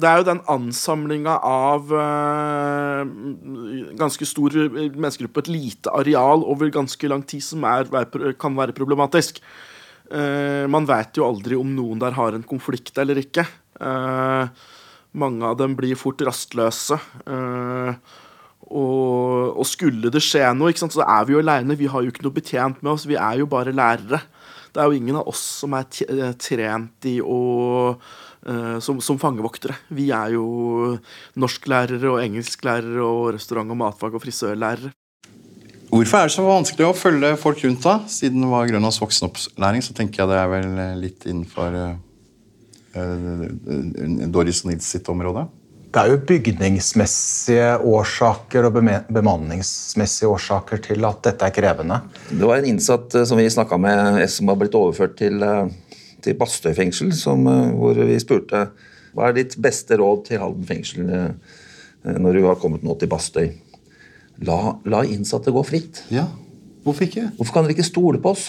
det 0.00 0.08
er 0.08 0.22
jo 0.22 0.28
den 0.30 0.40
ansamlinga 0.48 1.34
av 1.44 1.90
øh, 1.92 3.02
ganske 4.00 4.28
stor 4.28 4.56
menneskegruppe 4.72 5.36
på 5.36 5.44
et 5.44 5.52
lite 5.52 5.92
areal 5.92 6.46
over 6.48 6.72
ganske 6.72 7.12
lang 7.12 7.26
tid 7.28 7.44
som 7.44 7.66
er, 7.68 7.90
kan 8.40 8.56
være 8.56 8.76
problematisk. 8.76 9.42
Uh, 10.06 10.64
man 10.70 10.86
vet 10.86 11.18
jo 11.18 11.26
aldri 11.26 11.56
om 11.58 11.72
noen 11.74 11.98
der 11.98 12.14
har 12.14 12.36
en 12.36 12.44
konflikt 12.46 12.94
eller 13.02 13.18
ikke. 13.18 13.42
Uh, 13.80 14.48
mange 15.16 15.48
av 15.48 15.56
dem 15.60 15.76
blir 15.78 15.98
fort 15.98 16.22
rastløse. 16.24 16.98
Uh, 17.28 17.96
og, 18.66 19.54
og, 19.54 19.64
skulle 19.68 20.10
det 20.10 20.22
skje 20.24 20.44
noe, 20.56 20.74
så 20.76 21.04
er 21.04 21.26
vi 21.26 21.36
jo 21.36 21.42
aleine. 21.42 21.78
Vi 21.78 21.90
har 21.90 22.02
jo 22.02 22.12
ikke 22.12 22.26
noe 22.26 22.36
betjent 22.36 22.82
med 22.82 22.96
oss. 22.96 23.08
Vi 23.08 23.18
er 23.18 23.40
jo 23.42 23.48
bare 23.50 23.74
lærere. 23.74 24.22
Det 24.74 24.82
er 24.82 24.90
jo 24.90 24.98
ingen 24.98 25.18
av 25.20 25.28
oss 25.30 25.42
som 25.62 25.76
er 25.78 25.86
trent 25.88 27.12
i 27.12 27.18
å 27.22 27.42
Uh, 28.46 28.76
som, 28.78 29.00
som, 29.02 29.16
fangevoktere. 29.18 29.74
Vi 29.90 30.04
er 30.14 30.36
jo 30.36 30.44
norsklærere 31.34 32.12
og 32.12 32.20
engelsklærere 32.22 33.02
og 33.02 33.32
restaurant- 33.34 33.72
og 33.74 33.78
matfag- 33.80 34.14
og 34.14 34.22
frisørlærere. 34.22 34.92
Hvorfor 35.90 36.20
er 36.20 36.30
det 36.30 36.34
så 36.36 36.44
vanskelig 36.46 36.86
å 36.86 36.94
følge 36.94 37.32
folk 37.42 37.64
rundt, 37.64 37.82
da? 37.82 37.96
Siden 38.06 38.44
det 38.44 38.52
var 38.52 38.70
Grønlands 38.70 39.00
voksenopplæring, 39.02 39.82
så 39.82 39.96
tenker 39.98 40.22
jeg 40.22 40.30
det 40.30 40.38
er 40.38 40.52
vel 40.52 40.78
litt 41.02 41.26
innenfor 41.26 41.74
Doris 44.32 44.64
og 44.64 44.72
Nils 44.72 44.88
sitt 44.96 45.08
område. 45.12 45.46
Det 45.96 46.02
er 46.02 46.10
jo 46.12 46.20
bygningsmessige 46.28 47.68
årsaker 47.88 48.66
og 48.68 48.74
bemanningsmessige 49.16 50.28
årsaker 50.28 50.82
til 50.84 51.06
at 51.08 51.22
dette 51.24 51.46
er 51.46 51.54
krevende. 51.56 52.00
Det 52.28 52.42
var 52.42 52.60
en 52.60 52.68
innsatt 52.68 53.14
eh, 53.16 53.24
som 53.28 53.40
vi 53.40 53.46
snakka 53.52 53.78
med, 53.80 54.20
eh, 54.20 54.28
som 54.28 54.50
har 54.50 54.58
blitt 54.60 54.76
overført 54.76 55.16
til, 55.16 55.40
eh, 55.40 56.02
til 56.24 56.36
Bastøy 56.36 56.74
fengsel, 56.76 57.14
som, 57.16 57.46
eh, 57.48 57.70
hvor 57.78 57.96
vi 57.96 58.18
spurte 58.20 58.66
hva 59.16 59.30
er 59.30 59.38
ditt 59.38 59.56
beste 59.62 59.96
råd 59.96 60.26
til 60.26 60.42
Halden 60.42 60.66
fengsel 60.68 61.08
eh, 61.16 61.54
når 62.04 62.36
du 62.36 62.42
har 62.44 62.60
kommet 62.60 62.84
nå 62.84 62.98
til 63.00 63.08
Bastøy. 63.08 63.54
La, 64.44 64.76
la 64.84 65.00
innsatte 65.08 65.54
gå 65.54 65.64
fritt. 65.64 66.02
Ja, 66.12 66.26
Hvorfor 66.86 67.02
ikke? 67.02 67.24
Hvorfor 67.34 67.56
kan 67.56 67.64
dere 67.66 67.74
ikke 67.74 67.88
stole 67.88 68.18
på 68.22 68.30
oss? 68.30 68.44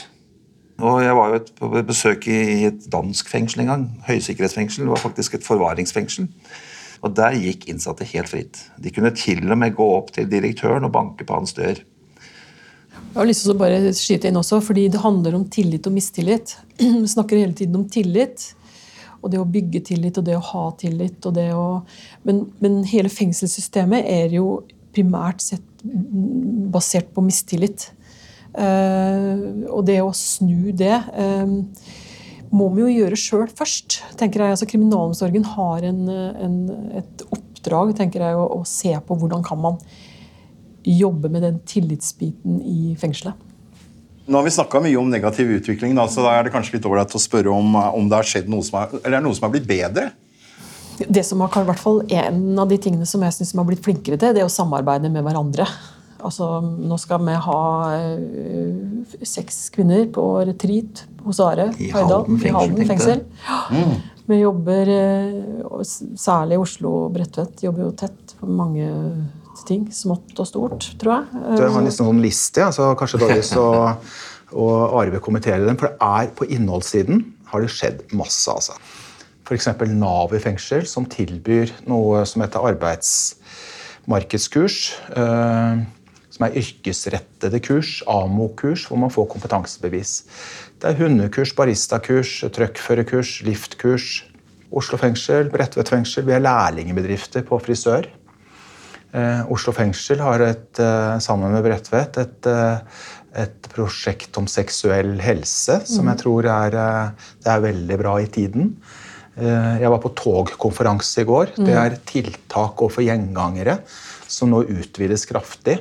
Og 0.77 1.01
Jeg 1.01 1.15
var 1.17 1.31
jo 1.31 1.39
et, 1.39 1.51
på 1.57 1.69
besøk 1.87 2.27
i 2.29 2.65
et 2.69 2.87
dansk 2.93 3.29
fengsel 3.31 3.63
en 3.63 3.71
gang. 3.71 3.85
Høysikkerhetsfengsel. 4.07 4.85
Det 4.85 4.93
var 4.93 5.01
faktisk 5.01 5.37
et 5.37 5.45
forvaringsfengsel. 5.45 6.27
Og 7.05 7.15
Der 7.17 7.37
gikk 7.37 7.67
innsatte 7.69 8.05
helt 8.09 8.29
fritt. 8.29 8.61
De 8.81 8.93
kunne 8.93 9.13
til 9.15 9.41
og 9.49 9.57
med 9.57 9.75
gå 9.77 9.87
opp 9.95 10.11
til 10.13 10.29
direktøren 10.29 10.85
og 10.85 10.93
banke 10.93 11.25
på 11.25 11.37
hans 11.37 11.55
dør. 11.57 11.81
Jeg 12.97 13.15
har 13.15 13.25
lyst 13.25 13.45
til 13.45 13.53
å 13.55 13.57
bare 13.57 13.93
skyte 13.97 14.29
inn 14.29 14.37
også, 14.37 14.59
fordi 14.61 14.87
det 14.93 15.01
handler 15.01 15.37
om 15.37 15.47
tillit 15.49 15.87
og 15.89 15.95
mistillit. 15.95 16.57
Vi 16.77 17.09
snakker 17.09 17.41
hele 17.41 17.57
tiden 17.57 17.79
om 17.79 17.87
tillit. 17.89 18.51
Og 19.21 19.31
det 19.33 19.41
å 19.41 19.49
bygge 19.49 19.81
tillit 19.81 20.17
og 20.19 20.27
det 20.27 20.37
å 20.37 20.45
ha 20.51 20.65
tillit. 20.77 21.17
Og 21.25 21.33
det 21.33 21.49
å, 21.57 21.67
men, 22.27 22.45
men 22.61 22.83
hele 22.85 23.09
fengselssystemet 23.09 24.05
er 24.05 24.37
jo 24.37 24.59
primært 24.93 25.41
sett 25.41 25.65
basert 26.73 27.09
på 27.15 27.23
mistillit. 27.25 27.89
Eh, 28.57 29.33
og 29.69 29.85
det 29.85 29.99
å 30.01 30.09
snu 30.17 30.71
det 30.73 30.95
eh, 30.97 31.51
må 32.49 32.69
vi 32.73 32.85
jo 32.85 32.93
gjøre 33.03 33.19
sjøl 33.19 33.47
først. 33.53 33.99
tenker 34.17 34.41
jeg. 34.43 34.55
Altså, 34.55 34.69
kriminalomsorgen 34.69 35.45
har 35.55 35.85
en, 35.85 36.03
en, 36.09 36.59
et 36.97 37.25
oppdrag 37.27 37.95
tenker 37.97 38.23
jeg, 38.23 38.37
å, 38.37 38.47
å 38.57 38.63
se 38.67 38.93
på 38.97 39.17
hvordan 39.19 39.43
kan 39.45 39.61
man 39.61 39.81
jobbe 40.87 41.29
med 41.29 41.43
den 41.43 41.59
tillitsbiten 41.67 42.61
i 42.63 42.95
fengselet. 42.99 43.35
Nå 44.27 44.39
har 44.39 44.43
vi 44.43 44.51
snakka 44.51 44.79
mye 44.83 44.99
om 44.99 45.07
negativ 45.11 45.51
utvikling, 45.55 45.93
da, 45.95 46.03
så 46.11 46.23
da 46.25 46.33
er 46.35 46.47
det 46.47 46.51
kanskje 46.51 46.75
litt 46.75 46.87
ålreit 46.87 47.13
å 47.15 47.21
spørre 47.21 47.51
om, 47.51 47.77
om 47.95 48.09
det 48.11 48.17
har 48.17 48.27
skjedd 48.27 48.49
noe 48.51 48.65
som 48.65 48.81
er, 48.81 48.95
eller 48.99 49.19
er 49.19 49.23
noe 49.23 49.35
som 49.37 49.47
har 49.47 49.53
blitt 49.53 49.67
bedre? 49.69 50.09
Det 50.97 51.23
som 51.23 51.43
har, 51.43 51.53
i 51.61 51.67
hvert 51.67 51.77
fall 51.77 51.99
En 52.09 52.57
av 52.57 52.65
de 52.71 52.79
tingene 52.81 53.05
som 53.05 53.21
jeg 53.21 53.35
synes 53.35 53.53
vi 53.53 53.59
har 53.61 53.67
blitt 53.69 53.83
flinkere 53.85 54.17
til, 54.17 54.33
det 54.33 54.41
er 54.41 54.47
å 54.47 54.51
samarbeide 54.51 55.11
med 55.13 55.23
hverandre. 55.23 55.67
Altså, 56.25 56.45
nå 56.61 56.97
skal 57.01 57.19
vi 57.27 57.35
ha 57.47 57.63
uh, 57.93 59.15
seks 59.21 59.55
kvinner 59.75 60.03
på 60.13 60.23
retreat 60.47 60.93
hos 61.25 61.39
Are 61.43 61.65
I. 61.77 61.91
Halden 61.93 62.39
I 62.41 62.53
Halden 62.55 62.85
fengsel. 62.89 63.19
Ja. 63.47 63.57
Vi 64.27 64.35
jobber, 64.41 64.85
uh, 64.91 65.81
særlig 66.19 66.57
Oslo 66.59 66.89
og 67.05 67.13
Bredtvet, 67.15 67.63
jobber 67.63 67.81
jo 67.87 67.91
tett 67.97 68.35
på 68.39 68.45
mange 68.49 68.87
ting. 69.67 69.81
Smått 69.93 70.37
og 70.37 70.47
stort, 70.49 70.83
tror 71.01 71.11
jeg. 71.15 71.23
Du 71.57 71.61
har 71.63 71.69
en 71.71 71.87
liksom 71.87 72.07
sånn 72.11 72.23
liste, 72.23 72.59
ja, 72.65 72.69
så 72.75 72.83
kanskje 72.99 73.21
Doris 73.23 73.51
og, 73.57 73.77
og 74.53 74.75
Are 74.99 75.11
vil 75.13 75.23
kommentere 75.23 75.65
den. 75.65 75.77
For 75.79 75.85
det 75.89 75.97
er 76.03 76.25
på 76.37 76.43
innholdssiden 76.57 77.17
har 77.51 77.59
det 77.63 77.71
skjedd 77.73 77.97
masse. 78.15 78.47
altså. 78.51 78.73
F.eks. 79.47 79.67
Nav 79.95 80.33
i 80.35 80.39
fengsel, 80.43 80.83
som 80.89 81.05
tilbyr 81.07 81.71
noe 81.87 82.25
som 82.27 82.41
heter 82.43 82.59
arbeidsmarkedskurs. 82.73 84.77
Eh, 85.15 85.75
som 86.37 86.45
er 86.45 86.57
yrkesrettede 86.61 87.59
kurs, 87.65 87.97
AMO-kurs, 88.05 88.85
hvor 88.87 89.01
man 89.01 89.13
får 89.13 89.25
kompetansebevis. 89.33 90.13
Det 90.77 90.91
er 90.91 90.99
hundekurs, 91.01 91.55
baristakurs, 91.57 92.37
truckførerkurs, 92.53 93.39
liftkurs. 93.47 94.21
Oslo 94.67 94.99
fengsel, 95.01 95.49
Bredtvet 95.49 95.89
fengsel. 95.89 96.27
Vi 96.27 96.35
er 96.35 96.43
lærlingbedrifter 96.43 97.45
på 97.47 97.57
frisør. 97.63 98.05
Eh, 99.15 99.49
Oslo 99.49 99.73
fengsel 99.73 100.21
har 100.21 100.43
et, 100.43 100.79
eh, 100.79 101.17
sammen 101.23 101.55
med 101.55 101.63
Bredtvet 101.63 102.17
et, 102.21 102.45
eh, 102.45 102.79
et 103.33 103.69
prosjekt 103.73 104.37
om 104.37 104.45
seksuell 104.45 105.17
helse 105.19 105.85
som 105.87 106.05
jeg 106.05 106.17
tror 106.17 106.45
er, 106.45 106.75
eh, 106.75 107.11
det 107.43 107.47
er 107.47 107.61
veldig 107.61 107.97
bra 107.97 108.17
i 108.17 108.27
tiden. 108.27 108.75
Eh, 109.37 109.81
jeg 109.81 109.89
var 109.89 109.99
på 109.99 110.13
togkonferanse 110.13 111.21
i 111.21 111.25
går. 111.25 111.55
Det 111.55 111.73
er 111.73 111.97
tiltak 112.05 112.75
overfor 112.81 113.05
gjengangere 113.05 113.79
som 114.27 114.49
nå 114.49 114.65
utvides 114.67 115.25
kraftig. 115.25 115.79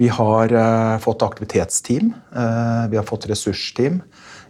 Vi 0.00 0.08
har 0.08 0.52
eh, 0.52 0.98
fått 0.98 1.22
aktivitetsteam, 1.22 2.12
eh, 2.36 2.88
vi 2.88 2.96
har 2.96 3.04
fått 3.04 3.26
ressursteam. 3.28 4.00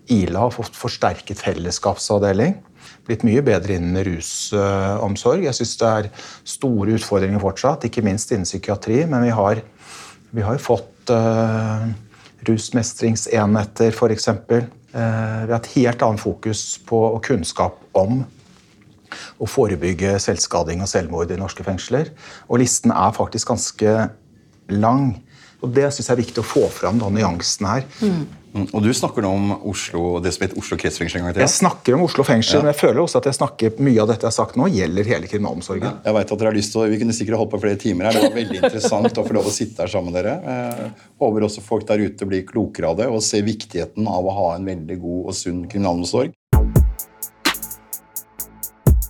Ila 0.07 0.45
har 0.45 0.51
fått 0.55 0.77
forsterket 0.79 1.41
fellesskapsavdeling. 1.43 2.55
Blitt 3.07 3.25
mye 3.27 3.43
bedre 3.43 3.75
innen 3.75 3.99
rusomsorg. 4.07 5.43
Jeg 5.49 5.57
syns 5.59 5.73
det 5.81 5.89
er 5.91 6.09
store 6.47 6.95
utfordringer 6.99 7.43
fortsatt, 7.43 7.87
ikke 7.89 8.05
minst 8.07 8.31
innen 8.31 8.47
psykiatri. 8.47 9.03
Men 9.11 9.27
vi 9.27 9.33
har, 9.35 9.63
vi 10.31 10.45
har 10.47 10.59
fått 10.63 11.11
uh, 11.15 11.87
rusmestringsenheter, 12.47 13.95
f.eks. 13.95 14.29
Uh, 14.31 14.61
vi 14.91 15.51
har 15.51 15.57
et 15.59 15.73
helt 15.77 16.05
annet 16.07 16.23
fokus 16.23 16.65
på 16.87 17.01
og 17.11 17.23
kunnskap 17.27 17.79
om 17.99 18.23
å 19.39 19.51
forebygge 19.51 20.15
selvskading 20.23 20.83
og 20.83 20.91
selvmord 20.91 21.35
i 21.35 21.39
norske 21.39 21.67
fengsler. 21.67 22.15
Og 22.47 22.63
listen 22.63 22.95
er 22.95 23.19
faktisk 23.19 23.51
ganske 23.51 23.97
lang. 24.71 25.19
Og 25.63 25.73
Det 25.77 25.89
syns 25.93 26.07
jeg 26.09 26.15
er 26.17 26.23
viktig 26.23 26.41
å 26.43 26.47
få 26.47 26.69
fram, 26.73 26.99
da, 27.01 27.09
nyansen 27.13 27.67
her. 27.69 27.83
Mm, 28.01 28.67
Og 28.75 28.83
du 28.83 28.89
snakker 28.91 29.23
nå 29.23 29.29
om 29.31 29.51
Oslo, 29.71 30.19
det 30.19 30.33
som 30.35 30.43
heter 30.43 30.59
Oslo 30.59 30.75
kretsfengsel 30.81 31.21
en 31.21 31.27
gang 31.29 31.35
til? 31.37 31.45
Jeg 31.45 31.53
snakker 31.55 31.95
om 31.95 32.03
Oslo 32.03 32.25
fengsel, 32.27 32.57
Ja. 32.59 32.63
men 32.65 32.73
jeg 32.73 32.81
føler 32.81 32.99
også 33.05 33.21
at 33.21 33.29
jeg 33.31 33.37
snakker 33.37 33.79
mye 33.79 34.01
av 34.03 34.09
dette 34.11 34.27
jeg 34.27 34.33
har 34.33 34.35
sagt 34.35 34.57
nå, 34.59 34.67
gjelder 34.75 35.05
hele 35.07 35.29
kriminalomsorgen. 35.31 36.01
Jeg 36.05 36.15
vet 36.17 36.33
at 36.33 36.39
dere 36.41 36.51
har 36.51 36.57
lyst 36.57 36.73
til 36.73 36.81
å, 36.83 36.89
Vi 36.91 36.99
kunne 36.99 37.15
sikkert 37.15 37.39
holdt 37.39 37.53
på 37.53 37.61
flere 37.63 37.79
timer 37.79 38.05
her. 38.09 38.13
Det 38.19 38.23
var 38.27 38.35
veldig 38.41 38.59
interessant 38.65 39.19
å 39.23 39.27
få 39.29 39.33
lov 39.39 39.47
å 39.47 39.55
sitte 39.55 39.85
her 39.85 39.87
sammen 39.93 40.11
med 40.13 40.25
dere. 40.25 40.35
Jeg 40.43 40.93
håper 41.21 41.47
også 41.47 41.63
folk 41.63 41.87
der 41.87 41.99
ute 42.03 42.27
blir 42.27 42.43
klokere 42.43 42.91
av 42.91 42.97
det 42.97 43.07
og 43.07 43.23
ser 43.23 43.43
viktigheten 43.47 44.09
av 44.09 44.25
å 44.27 44.35
ha 44.35 44.57
en 44.57 44.65
veldig 44.67 44.99
god 45.01 45.27
og 45.31 45.35
sunn 45.35 45.69
kriminalomsorg. 45.71 46.33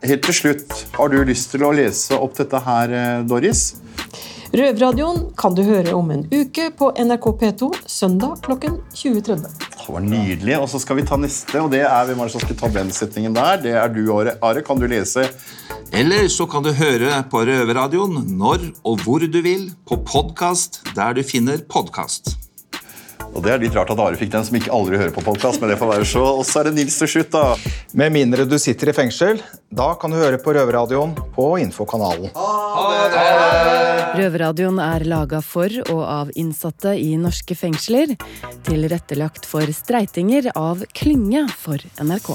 Helt 0.03 0.23
til 0.25 0.35
slutt, 0.35 0.73
har 0.97 1.09
du 1.13 1.19
lyst 1.29 1.51
til 1.53 1.61
å 1.65 1.73
lese 1.77 2.17
opp 2.17 2.35
dette 2.37 2.61
her, 2.65 2.93
eh, 2.93 3.23
Doris? 3.23 3.77
Røverradioen 4.51 5.29
kan 5.39 5.55
du 5.55 5.61
høre 5.63 5.93
om 5.95 6.09
en 6.11 6.25
uke 6.27 6.73
på 6.75 6.89
NRK 6.99 7.27
P2 7.39 7.69
søndag 7.87 8.41
klokken 8.43 8.81
20.30. 8.99 9.45
Det 9.47 9.87
var 9.95 10.03
nydelig. 10.03 10.57
Og 10.59 10.67
så 10.73 10.81
skal 10.83 10.99
vi 10.99 11.05
ta 11.07 11.19
neste, 11.23 11.61
og 11.63 11.71
det 11.71 11.85
er 11.87 12.09
hvem 12.09 12.25
som 12.33 12.43
skal 12.43 12.59
ta 12.59 12.73
den 12.75 12.91
setningen 12.95 13.37
der? 13.37 13.63
Det 13.63 13.77
er 13.79 13.95
du, 13.95 14.03
Are. 14.17 14.35
Are, 14.43 14.65
kan 14.67 14.83
du 14.83 14.89
lese? 14.91 15.29
Eller 15.95 16.27
så 16.27 16.49
kan 16.51 16.67
du 16.67 16.73
høre 16.75 17.23
på 17.31 17.45
Røverradioen 17.47 18.25
når 18.27 18.73
og 18.83 19.07
hvor 19.07 19.23
du 19.23 19.41
vil, 19.47 19.71
på 19.87 20.03
podkast 20.03 20.83
der 20.99 21.15
du 21.15 21.23
finner 21.27 21.63
podkast. 21.71 22.40
Og 23.31 23.45
det 23.45 23.53
er 23.53 23.63
litt 23.63 23.77
rart 23.77 23.91
at 23.93 24.01
Are 24.03 24.19
fikk 24.19 24.33
den, 24.33 24.45
som 24.47 24.57
ikke 24.59 24.73
aldri 24.75 24.99
hører 24.99 25.15
på 25.15 25.23
podkast, 25.25 25.61
men 25.63 25.71
det 25.71 25.79
får 25.81 25.93
være 25.93 26.09
så. 26.09 26.25
Og 26.41 26.45
så 26.47 26.61
er 26.61 26.71
det 26.71 26.75
Nils 26.81 26.99
til 27.01 27.11
slutt, 27.15 27.31
da. 27.35 27.55
Med 27.97 28.15
mindre 28.15 28.47
du 28.49 28.57
sitter 28.61 28.91
i 28.91 28.97
fengsel, 28.97 29.41
da 29.71 29.93
kan 30.01 30.13
du 30.13 30.19
høre 30.19 30.41
på 30.43 30.55
Røverradioen 30.57 31.15
på 31.37 31.47
Infokanalen. 31.63 32.33
Røverradioen 34.19 34.81
er 34.83 35.07
laga 35.09 35.41
for 35.45 35.71
og 35.93 36.03
av 36.03 36.35
innsatte 36.35 36.97
i 36.99 37.15
norske 37.21 37.55
fengsler. 37.59 38.17
Tilrettelagt 38.67 39.47
for 39.49 39.71
streitinger 39.75 40.51
av 40.57 40.85
Klynge 40.97 41.47
for 41.55 41.79
NRK. 42.03 42.35